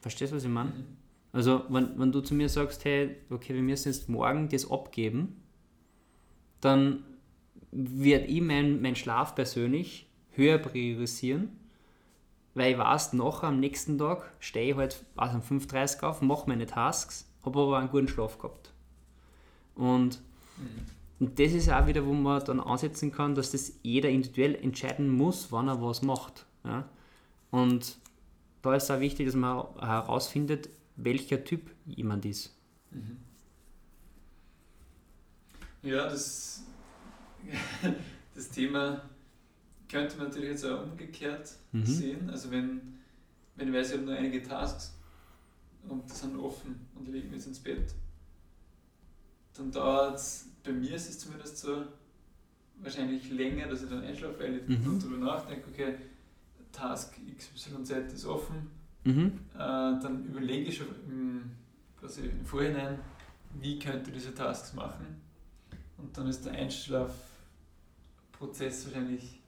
[0.00, 0.72] Verstehst du, was ich meine?
[1.32, 5.40] Also, wenn, wenn du zu mir sagst, hey, okay, wir müssen jetzt morgen das abgeben,
[6.60, 7.04] dann
[7.70, 11.50] werde ich meinen mein Schlaf persönlich höher priorisieren,
[12.54, 16.20] weil ich weiß, nachher am nächsten Tag stehe ich halt also um 5.30 Uhr auf,
[16.22, 18.72] mache meine Tasks, habe aber einen guten Schlaf gehabt.
[19.74, 20.20] Und,
[20.58, 20.86] Mhm.
[21.20, 25.08] und das ist auch wieder, wo man dann ansetzen kann, dass das jeder individuell entscheiden
[25.08, 26.44] muss, wann er was macht.
[26.64, 26.86] Ja?
[27.50, 27.96] Und
[28.60, 32.54] da ist auch wichtig, dass man herausfindet, welcher Typ jemand ist.
[32.90, 33.16] Mhm.
[35.82, 36.62] Ja, das,
[38.34, 39.02] das Thema
[39.92, 41.84] könnte man natürlich jetzt auch umgekehrt Mhm.
[41.86, 42.30] sehen.
[42.30, 42.98] Also wenn,
[43.56, 44.94] wenn ich weiß, ich habe nur einige Tasks
[45.88, 47.92] und die sind offen und ich lege mich jetzt ins Bett,
[49.54, 51.84] dann dauert es, bei mir ist es zumindest so,
[52.80, 54.98] wahrscheinlich länger, dass ich dann einschlafe, weil ich Mhm.
[54.98, 55.94] darüber nachdenke, okay,
[56.72, 58.70] Task XYZ ist offen,
[59.04, 59.38] Mhm.
[59.54, 61.50] äh, dann überlege ich schon im,
[62.00, 62.98] quasi im Vorhinein,
[63.60, 65.20] wie könnte ich diese Tasks machen.
[65.98, 69.41] Und dann ist der Einschlafprozess wahrscheinlich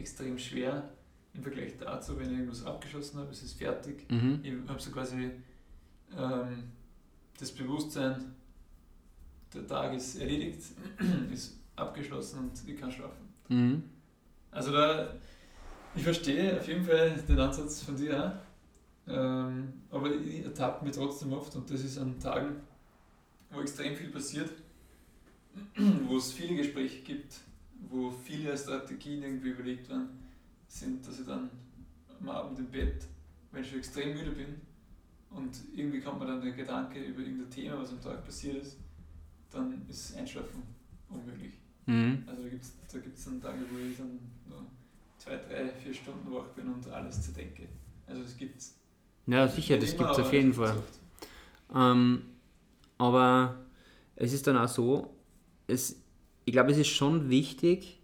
[0.00, 0.90] extrem schwer
[1.34, 4.10] im Vergleich dazu, wenn ich irgendwas abgeschlossen habe, es ist fertig.
[4.10, 4.40] Mhm.
[4.42, 5.30] Ich habe so quasi
[6.16, 6.64] ähm,
[7.38, 8.34] das Bewusstsein,
[9.54, 10.62] der Tag ist erledigt,
[11.32, 13.28] ist abgeschlossen und ich kann schlafen.
[13.48, 13.82] Mhm.
[14.50, 15.14] Also da,
[15.94, 19.12] ich verstehe auf jeden Fall den Ansatz von dir auch.
[19.12, 22.56] Ähm, aber ich ertappe mich trotzdem oft und das ist an Tagen,
[23.50, 24.50] wo extrem viel passiert,
[26.06, 27.34] wo es viele Gespräche gibt,
[27.88, 30.08] wo viele Strategien irgendwie überlegt werden,
[30.66, 31.50] sind, dass ich dann
[32.20, 33.06] am Abend im Bett,
[33.50, 34.60] wenn ich schon extrem müde bin
[35.30, 38.76] und irgendwie kommt mir dann der Gedanke über irgendein Thema, was am Tag passiert ist,
[39.50, 40.62] dann ist Einschlafen
[41.08, 41.54] unmöglich.
[41.86, 42.22] Mhm.
[42.26, 44.18] Also da gibt es da gibt's dann Tage, wo ich dann
[44.48, 44.66] nur
[45.18, 47.68] zwei, drei, vier Stunden wach bin und alles zerdenke.
[48.06, 48.76] Also das gibt's.
[49.26, 50.76] Ja, sicher, das gibt es auf jeden Fall.
[51.74, 52.22] Ähm,
[52.98, 53.64] aber
[54.16, 55.14] es ist dann auch so,
[55.66, 55.99] es,
[56.50, 58.00] ich glaube, es ist schon wichtig,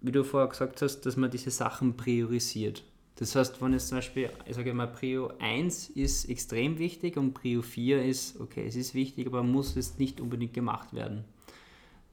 [0.00, 2.84] wie du vorher gesagt hast, dass man diese Sachen priorisiert.
[3.16, 7.34] Das heißt, wenn es zum Beispiel, ich sage mal, Prio 1 ist extrem wichtig und
[7.34, 11.26] Prio 4 ist, okay, es ist wichtig, aber muss es nicht unbedingt gemacht werden.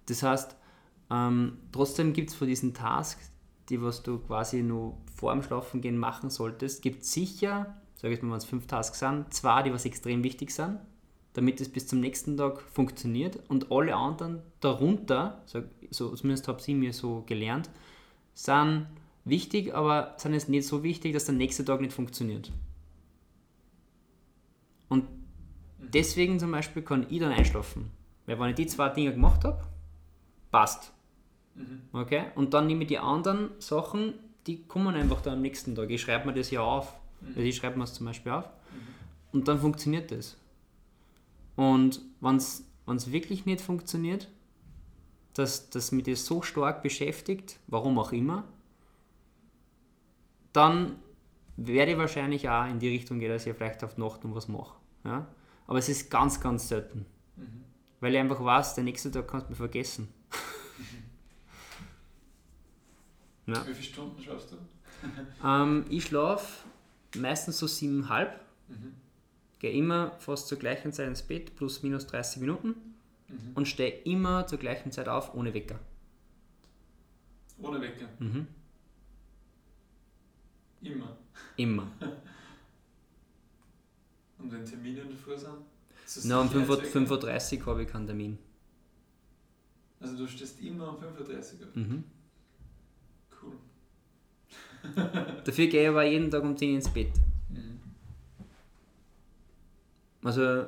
[0.08, 0.58] Das heißt,
[1.10, 3.32] ähm, trotzdem gibt es von diesen Tasks,
[3.70, 8.32] die was du quasi nur vor dem Schlafengehen machen solltest, gibt sicher, sage ich mal,
[8.32, 10.82] wenn es fünf Tasks sind, zwei, die was extrem wichtig sind,
[11.34, 16.60] damit es bis zum nächsten Tag funktioniert und alle anderen darunter, so, so zumindest habe
[16.60, 17.70] ich mir so gelernt,
[18.34, 18.88] sind
[19.24, 22.52] wichtig, aber sind jetzt nicht so wichtig, dass der nächste Tag nicht funktioniert.
[24.90, 25.06] Und
[25.78, 27.92] deswegen zum Beispiel kann ich dann einschlafen.
[28.26, 29.64] Weil wenn ich die zwei Dinge gemacht habe,
[30.52, 30.92] passt.
[31.56, 31.82] Mhm.
[31.94, 32.26] Okay?
[32.36, 34.14] Und dann nehme ich die anderen Sachen,
[34.48, 35.90] die kommen einfach dann am nächsten Tag.
[35.90, 36.94] Ich schreibe mir das ja auf.
[37.22, 37.28] Mhm.
[37.30, 38.50] Also ich schreibe mir es zum Beispiel auf.
[39.32, 40.38] Und dann funktioniert das.
[41.56, 44.30] Und wenn es wirklich nicht funktioniert,
[45.34, 48.44] dass, dass mich das so stark beschäftigt, warum auch immer,
[50.54, 50.98] dann
[51.58, 54.48] werde ich wahrscheinlich auch in die Richtung gehen, dass ich vielleicht auf Nacht noch was
[54.48, 54.76] mache.
[55.04, 55.28] Ja?
[55.68, 57.06] Aber es ist ganz, ganz selten.
[57.38, 57.64] Mhm.
[58.00, 60.08] Weil ich einfach weiß, der nächste Tag kannst du mir vergessen.
[63.48, 63.68] Ja.
[63.68, 64.58] Wie viele Stunden schaffst du?
[65.46, 66.64] Ähm, ich schlafe
[67.18, 68.40] meistens so siebeneinhalb,
[68.72, 68.94] Mhm.
[69.62, 72.74] Gehe immer fast zur gleichen Zeit ins Bett, plus minus 30 Minuten
[73.28, 73.52] Mhm.
[73.54, 75.80] und stehe immer zur gleichen Zeit auf, ohne Wecker.
[77.62, 78.08] Ohne Wecker.
[78.20, 78.48] Mhm.
[80.82, 81.16] Immer.
[81.58, 81.88] Immer.
[84.40, 85.54] Und wenn Termine in der Früh sind?
[86.24, 87.16] Na, um Sicherheitswecker?
[87.16, 88.40] 5.30 Uhr habe ich keinen Termin.
[90.00, 91.76] Also du stehst immer um 5.30 Uhr auf.
[91.76, 92.04] Mhm.
[93.42, 93.54] Cool.
[95.46, 97.14] Dafür gehe ich aber jeden Tag um 10 Uhr ins Bett.
[100.24, 100.66] Also,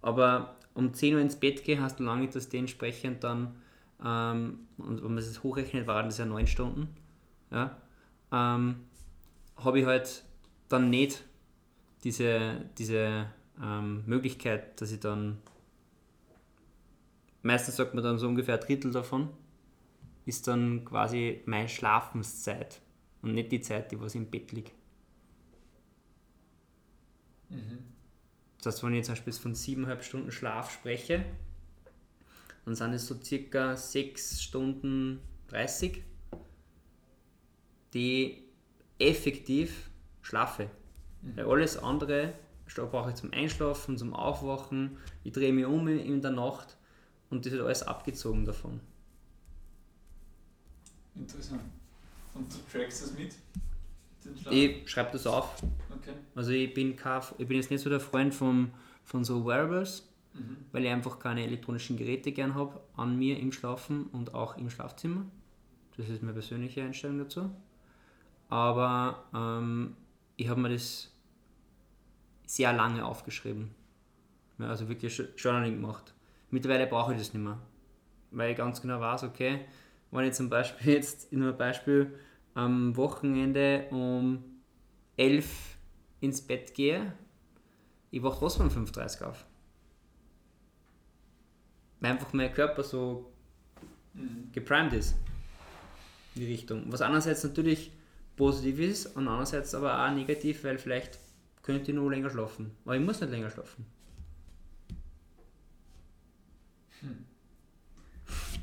[0.00, 3.56] aber um 10 Uhr ins Bett gehen, hast du lange, dass dementsprechend dann,
[4.04, 6.88] ähm, und wenn man es hochrechnet, waren das ja 9 Stunden,
[7.50, 7.76] ja,
[8.32, 8.76] ähm,
[9.56, 10.24] habe ich halt
[10.68, 11.24] dann nicht
[12.04, 13.26] diese, diese
[13.60, 15.38] ähm, Möglichkeit, dass ich dann,
[17.42, 19.30] meistens sagt man dann so ungefähr ein Drittel davon,
[20.26, 22.80] ist dann quasi meine Schlafenszeit
[23.22, 24.72] und nicht die Zeit, die was im Bett liegt.
[27.48, 27.97] Mhm.
[28.58, 31.24] Das heißt, wenn ich jetzt zum Beispiel von 7,5 Stunden Schlaf spreche,
[32.64, 36.02] dann sind es so circa 6 Stunden 30,
[37.94, 38.44] die
[38.98, 39.90] effektiv
[40.22, 40.68] schlafe.
[41.22, 42.34] Weil alles andere
[42.76, 46.76] brauche ich zum Einschlafen, zum Aufwachen, ich drehe mich um in der Nacht
[47.30, 48.80] und das wird alles abgezogen davon.
[51.14, 51.62] Interessant.
[52.34, 53.34] Und du trackst das mit?
[54.50, 55.62] Ich schreibe das auf.
[56.08, 56.18] Okay.
[56.34, 58.70] Also ich bin, kein, ich bin jetzt nicht so der Freund vom,
[59.04, 60.04] von so Wearables,
[60.34, 60.56] Mhm.
[60.72, 64.70] weil ich einfach keine elektronischen Geräte gern habe an mir im Schlafen und auch im
[64.70, 65.24] Schlafzimmer.
[65.96, 67.50] Das ist meine persönliche Einstellung dazu.
[68.48, 69.96] Aber ähm,
[70.36, 71.12] ich habe mir das
[72.46, 73.70] sehr lange aufgeschrieben.
[74.58, 76.14] Ja, also wirklich Journaling gemacht.
[76.50, 77.58] Mittlerweile brauche ich das nicht mehr.
[78.30, 79.60] Weil ich ganz genau weiß, okay,
[80.10, 82.14] wenn ich zum Beispiel jetzt, nur ein Beispiel,
[82.54, 84.44] am Wochenende um
[85.16, 85.77] 11
[86.20, 87.12] ins Bett gehe,
[88.10, 89.44] ich wache trotzdem um 5.30 Uhr auf.
[92.00, 93.32] Weil einfach mein Körper so
[94.14, 94.50] Mhm.
[94.52, 95.14] geprimed ist.
[96.34, 96.84] In die Richtung.
[96.86, 97.92] Was einerseits natürlich
[98.36, 101.18] positiv ist und andererseits aber auch negativ, weil vielleicht
[101.62, 102.72] könnte ich nur länger schlafen.
[102.84, 103.84] Aber ich muss nicht länger schlafen.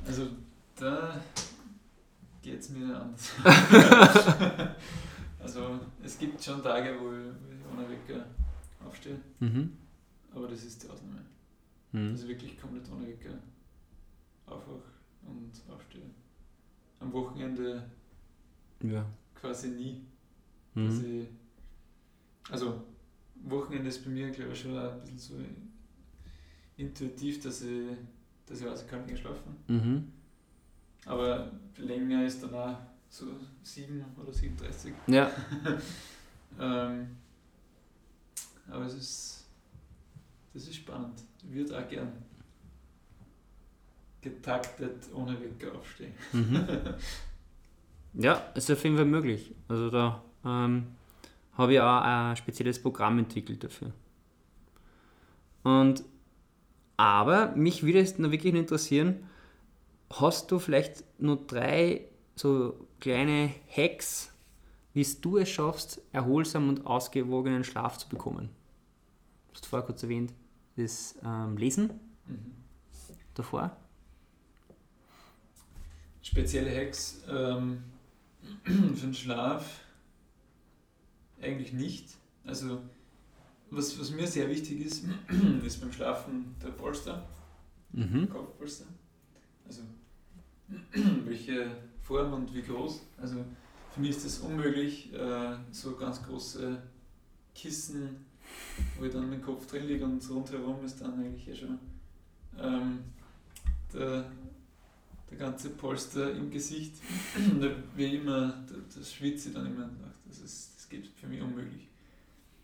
[0.08, 0.28] Also
[0.78, 1.20] da
[2.41, 3.32] geht es mir anders.
[5.45, 8.25] also es gibt schon Tage, wo ich, ohne Wecker
[8.85, 9.77] aufstehe, Mhm.
[10.33, 11.21] aber das ist die Ausnahme.
[11.91, 12.15] Mhm.
[12.15, 13.35] Ich wirklich komplett ohne Wecker
[14.47, 14.81] aufwache
[15.27, 16.09] und aufstehe.
[16.99, 17.83] Am Wochenende
[18.83, 19.05] Ja.
[19.35, 20.01] quasi nie.
[20.73, 21.05] Mhm.
[21.05, 22.83] ich, also
[23.43, 25.35] Wochenende ist bei mir glaube ich schon ein bisschen so
[26.77, 27.95] intuitiv, dass ich,
[28.47, 29.55] dass ich weiß, ich kann nicht schlafen.
[29.67, 30.11] Mhm.
[31.05, 32.77] Aber länger ist dann auch
[33.10, 33.26] so
[33.64, 34.93] 7 oder 37.
[35.08, 35.32] Ja.
[36.58, 37.18] Ähm,
[38.70, 39.45] aber es ist,
[40.53, 41.22] das ist spannend.
[41.43, 42.14] Ich würde auch gern
[44.22, 46.14] getaktet ohne Wecker aufstehen.
[46.32, 46.66] Mhm.
[48.18, 49.53] Ja, ist auf jeden Fall möglich.
[49.68, 50.88] Also da ähm,
[51.58, 53.91] habe ich auch ein spezielles Programm entwickelt dafür.
[55.64, 56.06] Und
[56.95, 59.28] aber mich würde es noch wirklich interessieren,
[60.14, 64.31] hast du vielleicht nur drei so kleine Hacks,
[64.93, 68.49] wie du es schaffst, erholsam und ausgewogenen Schlaf zu bekommen?
[69.49, 70.33] Du hast vorher kurz erwähnt,
[70.75, 72.53] das ähm, Lesen Mhm.
[73.36, 73.75] davor.
[76.23, 77.83] Spezielle Hacks ähm,
[78.63, 78.73] für
[79.05, 79.81] den Schlaf
[81.41, 82.07] eigentlich nicht.
[82.45, 82.81] Also
[83.69, 85.03] was, was mir sehr wichtig ist,
[85.65, 87.27] ist beim Schlafen der Polster,
[87.91, 88.29] Mhm.
[88.29, 88.86] Kopfpolster.
[89.67, 89.81] Also
[91.25, 93.01] welche Form und wie groß.
[93.18, 93.38] Also
[93.91, 96.78] für mich ist es unmöglich, äh, so ganz große
[97.53, 98.26] Kissen,
[98.99, 101.80] wo ich dann mit dem Kopf drin liege und rundherum ist dann eigentlich eh schon
[102.60, 102.99] ähm,
[103.93, 104.30] der,
[105.32, 106.95] der ganze Polster im Gesicht.
[107.60, 110.14] Da Wie immer, da, das schwitze ich dann immer nach.
[110.28, 111.88] Das, ist, das geht für mich unmöglich.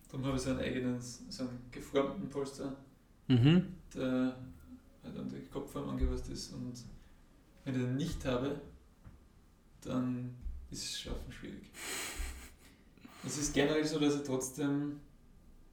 [0.09, 2.75] Darum habe ich so einen eigenen, so einen geformten Polster,
[3.27, 3.63] Mhm.
[3.95, 4.35] der
[5.03, 6.53] halt an die Kopfform angepasst ist.
[6.53, 6.73] Und
[7.63, 8.59] wenn ich den nicht habe,
[9.81, 10.35] dann
[10.69, 11.69] ist es Schlafen schwierig.
[13.25, 14.99] Es ist generell so, dass ich trotzdem,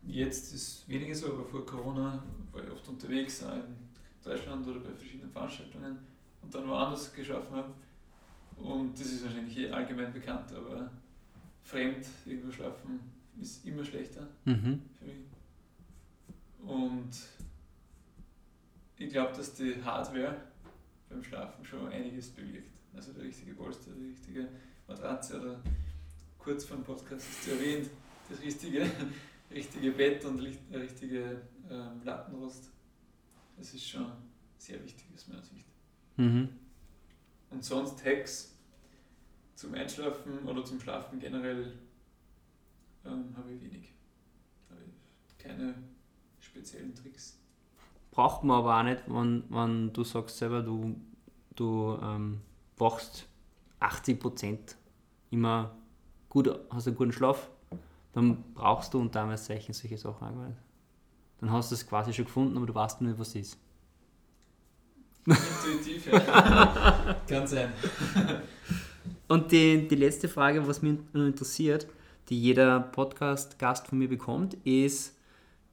[0.07, 3.77] jetzt ist weniger so, aber vor Corona war ich oft unterwegs, auch in
[4.23, 5.99] Deutschland oder bei verschiedenen Veranstaltungen
[6.43, 7.73] und dann woanders geschaffen habe.
[8.57, 10.91] Und das ist wahrscheinlich eh allgemein bekannt, aber
[11.63, 13.01] fremd irgendwo schlafen
[13.41, 14.83] ist immer schlechter Mhm.
[14.99, 15.25] für mich.
[16.67, 17.11] Und
[18.99, 20.37] ich glaube, dass die Hardware
[21.09, 22.78] beim Schlafen schon einiges bewirkt.
[22.99, 24.49] Also der richtige Polster, die richtige
[24.89, 25.61] Matratze oder
[26.37, 27.89] kurz vor dem Podcast ist es erwähnt,
[28.29, 28.91] das richtige,
[29.53, 30.43] richtige Bett und
[30.73, 32.73] der richtige ähm, Lattenrost.
[33.57, 34.11] Das ist schon
[34.57, 35.65] sehr wichtig aus meiner Sicht.
[36.17, 36.49] Mhm.
[37.51, 38.59] Und sonst Hacks
[39.55, 41.75] zum Einschlafen oder zum Schlafen generell
[43.05, 43.93] ähm, habe ich wenig.
[44.71, 45.73] Habe ich keine
[46.41, 47.39] speziellen Tricks.
[48.11, 51.01] Braucht man aber auch nicht, wenn, wenn du sagst selber, du
[51.55, 52.41] du ähm,
[52.79, 53.27] wachst
[53.81, 54.59] 80%
[55.31, 55.77] immer
[56.29, 57.51] gut, hast einen guten Schlaf,
[58.13, 60.59] dann brauchst du unter Anführungszeichen solche Sachen nicht.
[61.41, 63.59] Dann hast du es quasi schon gefunden, aber du weißt nicht, was es ist.
[65.27, 67.17] Intuitiv, ja.
[67.29, 67.73] Kann sein.
[69.29, 71.87] Und die, die letzte Frage, was mich interessiert,
[72.29, 75.17] die jeder Podcast-Gast von mir bekommt, ist,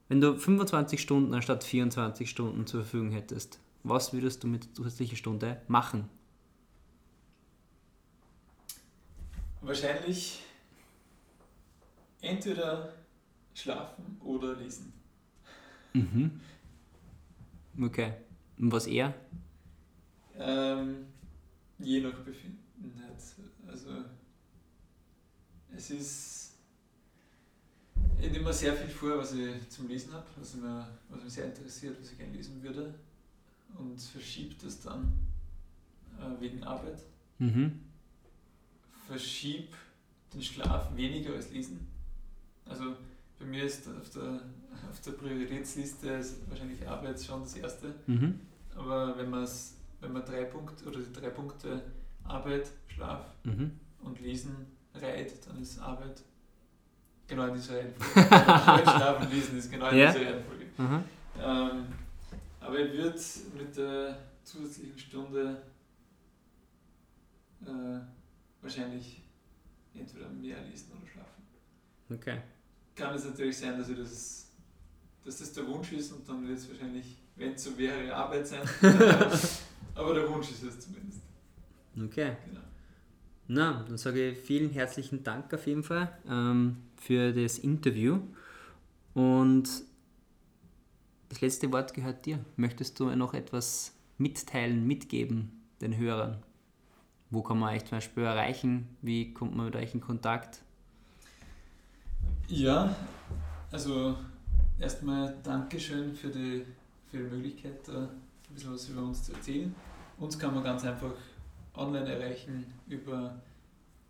[0.07, 4.73] wenn du 25 Stunden anstatt 24 Stunden zur Verfügung hättest, was würdest du mit der
[4.73, 6.09] zusätzlichen Stunde machen?
[9.65, 10.43] Wahrscheinlich
[12.21, 12.93] entweder
[13.55, 14.93] schlafen oder lesen.
[15.93, 16.39] Mhm.
[17.81, 18.13] Okay.
[18.59, 19.13] Und was eher?
[20.37, 21.07] Ähm,
[21.79, 22.61] je nach Befinden.
[23.67, 23.89] Also
[25.75, 26.53] es ist,
[28.19, 30.55] ich nehme mir sehr viel vor, was ich zum Lesen habe, was,
[31.09, 32.93] was mich sehr interessiert, was ich gerne lesen würde
[33.79, 35.11] und verschiebt das dann
[36.19, 37.01] äh, wegen Arbeit.
[37.39, 37.81] Mhm.
[39.07, 39.73] Verschieb
[40.33, 41.87] den Schlaf weniger als Lesen.
[42.67, 42.95] Also
[43.39, 44.41] bei mir ist auf der,
[44.89, 47.93] auf der Prioritätsliste wahrscheinlich Arbeit schon das erste.
[48.07, 48.39] Mhm.
[48.75, 51.81] Aber wenn, wenn man drei Punkte oder die drei Punkte
[52.23, 53.71] Arbeit, Schlaf mhm.
[54.01, 54.55] und Lesen
[54.93, 56.21] reiht, dann ist Arbeit
[57.27, 58.31] genau in dieser Reihenfolge.
[58.47, 60.11] Arbeit, Schlaf und Lesen ist genau in ja?
[60.11, 60.65] dieser Reihenfolge.
[60.77, 61.03] Mhm.
[61.39, 61.85] Ähm,
[62.59, 63.19] aber ich würde
[63.57, 65.61] mit der zusätzlichen Stunde
[67.65, 67.99] äh,
[68.65, 69.21] wahrscheinlich
[69.93, 71.43] entweder mehr lesen oder schlafen.
[72.09, 72.41] Okay.
[72.95, 74.51] Kann es natürlich sein, dass, das,
[75.23, 78.47] dass das der Wunsch ist und dann wird es wahrscheinlich, wenn es so wäre, Arbeit
[78.47, 78.67] sein.
[79.95, 81.21] aber der Wunsch ist es zumindest.
[81.97, 82.35] Okay.
[82.47, 82.61] Genau.
[83.47, 88.19] Na, dann sage ich vielen herzlichen Dank auf jeden Fall ähm, für das Interview.
[89.13, 89.69] Und
[91.29, 92.43] das letzte Wort gehört dir.
[92.55, 96.41] Möchtest du noch etwas mitteilen, mitgeben den Hörern?
[97.29, 98.97] Wo kann man euch zum Beispiel erreichen?
[99.01, 100.61] Wie kommt man mit euch in Kontakt?
[102.47, 102.95] Ja,
[103.71, 104.15] also
[104.79, 106.65] erstmal Dankeschön für die,
[107.09, 108.09] für die Möglichkeit, ein
[108.53, 109.73] bisschen was über uns zu erzählen.
[110.17, 111.13] Uns kann man ganz einfach
[111.73, 113.41] online erreichen über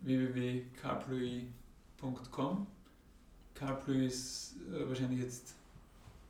[0.00, 2.66] www.carpluy.com.
[3.54, 5.54] Carpluy ist äh, wahrscheinlich jetzt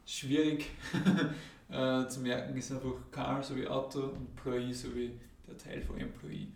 [0.07, 0.71] schwierig
[1.69, 6.47] äh, zu merken, ist einfach Car sowie Auto und Ploy sowie der Teil von Employee.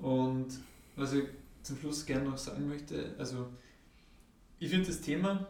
[0.00, 0.48] Und
[0.96, 1.24] was ich
[1.62, 3.48] zum Schluss gerne noch sagen möchte, also
[4.58, 5.46] ich finde das Thema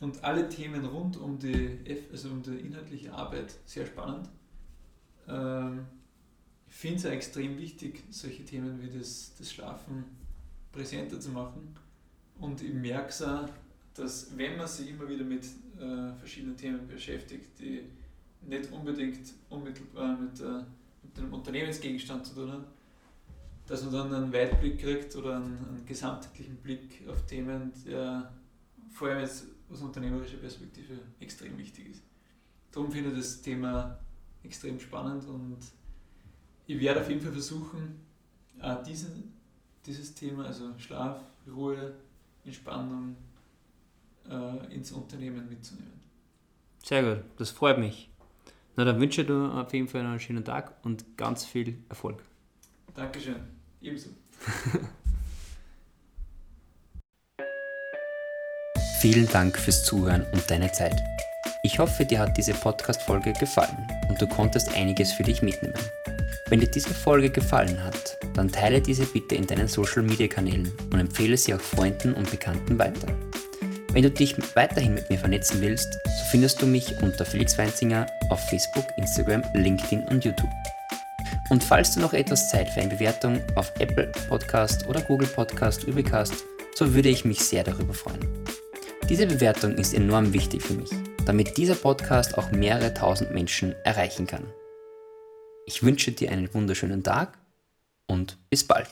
[0.00, 4.28] und alle Themen rund um die, F, also um die inhaltliche Arbeit sehr spannend.
[5.28, 5.86] Ähm,
[6.68, 10.04] ich finde es auch extrem wichtig, solche Themen wie das, das Schlafen
[10.72, 11.74] präsenter zu machen.
[12.38, 13.48] Und ich merke es auch,
[13.94, 15.44] dass wenn man sich immer wieder mit
[15.78, 17.82] äh, verschiedenen Themen beschäftigt, die
[18.42, 20.62] nicht unbedingt unmittelbar mit, äh,
[21.02, 22.64] mit dem Unternehmensgegenstand zu tun haben,
[23.66, 28.32] dass man dann einen Weitblick kriegt oder einen, einen gesamtheitlichen Blick auf Themen, der
[28.90, 32.02] vor allem jetzt aus unternehmerischer Perspektive extrem wichtig ist.
[32.70, 33.98] Darum finde ich das Thema
[34.44, 35.58] extrem spannend und
[36.66, 38.00] ich werde auf jeden Fall versuchen,
[38.86, 39.32] diesen,
[39.84, 41.94] dieses Thema, also Schlaf, Ruhe,
[42.44, 43.16] Entspannung,
[44.28, 46.00] äh, ins Unternehmen mitzunehmen.
[46.82, 48.10] Sehr gut, das freut mich.
[48.76, 52.22] Na, dann wünsche ich dir auf jeden Fall einen schönen Tag und ganz viel Erfolg.
[52.94, 53.36] Dankeschön,
[53.80, 54.10] ebenso.
[59.00, 61.00] Vielen Dank fürs Zuhören und deine Zeit.
[61.62, 65.74] Ich hoffe, dir hat diese Podcast-Folge gefallen und du konntest einiges für dich mitnehmen.
[66.48, 70.70] Wenn dir diese Folge gefallen hat, dann teile diese bitte in deinen Social Media Kanälen
[70.92, 73.08] und empfehle sie auch Freunden und Bekannten weiter.
[73.92, 78.06] Wenn du dich weiterhin mit mir vernetzen willst, so findest du mich unter Felix Weinzinger
[78.30, 80.50] auf Facebook, Instagram, LinkedIn und YouTube.
[81.48, 85.84] Und falls du noch etwas Zeit für eine Bewertung auf Apple Podcast oder Google Podcast
[85.84, 86.44] übrig hast,
[86.74, 88.20] so würde ich mich sehr darüber freuen.
[89.08, 90.90] Diese Bewertung ist enorm wichtig für mich,
[91.24, 94.44] damit dieser Podcast auch mehrere tausend Menschen erreichen kann.
[95.66, 97.38] Ich wünsche dir einen wunderschönen Tag
[98.06, 98.88] und bis bald.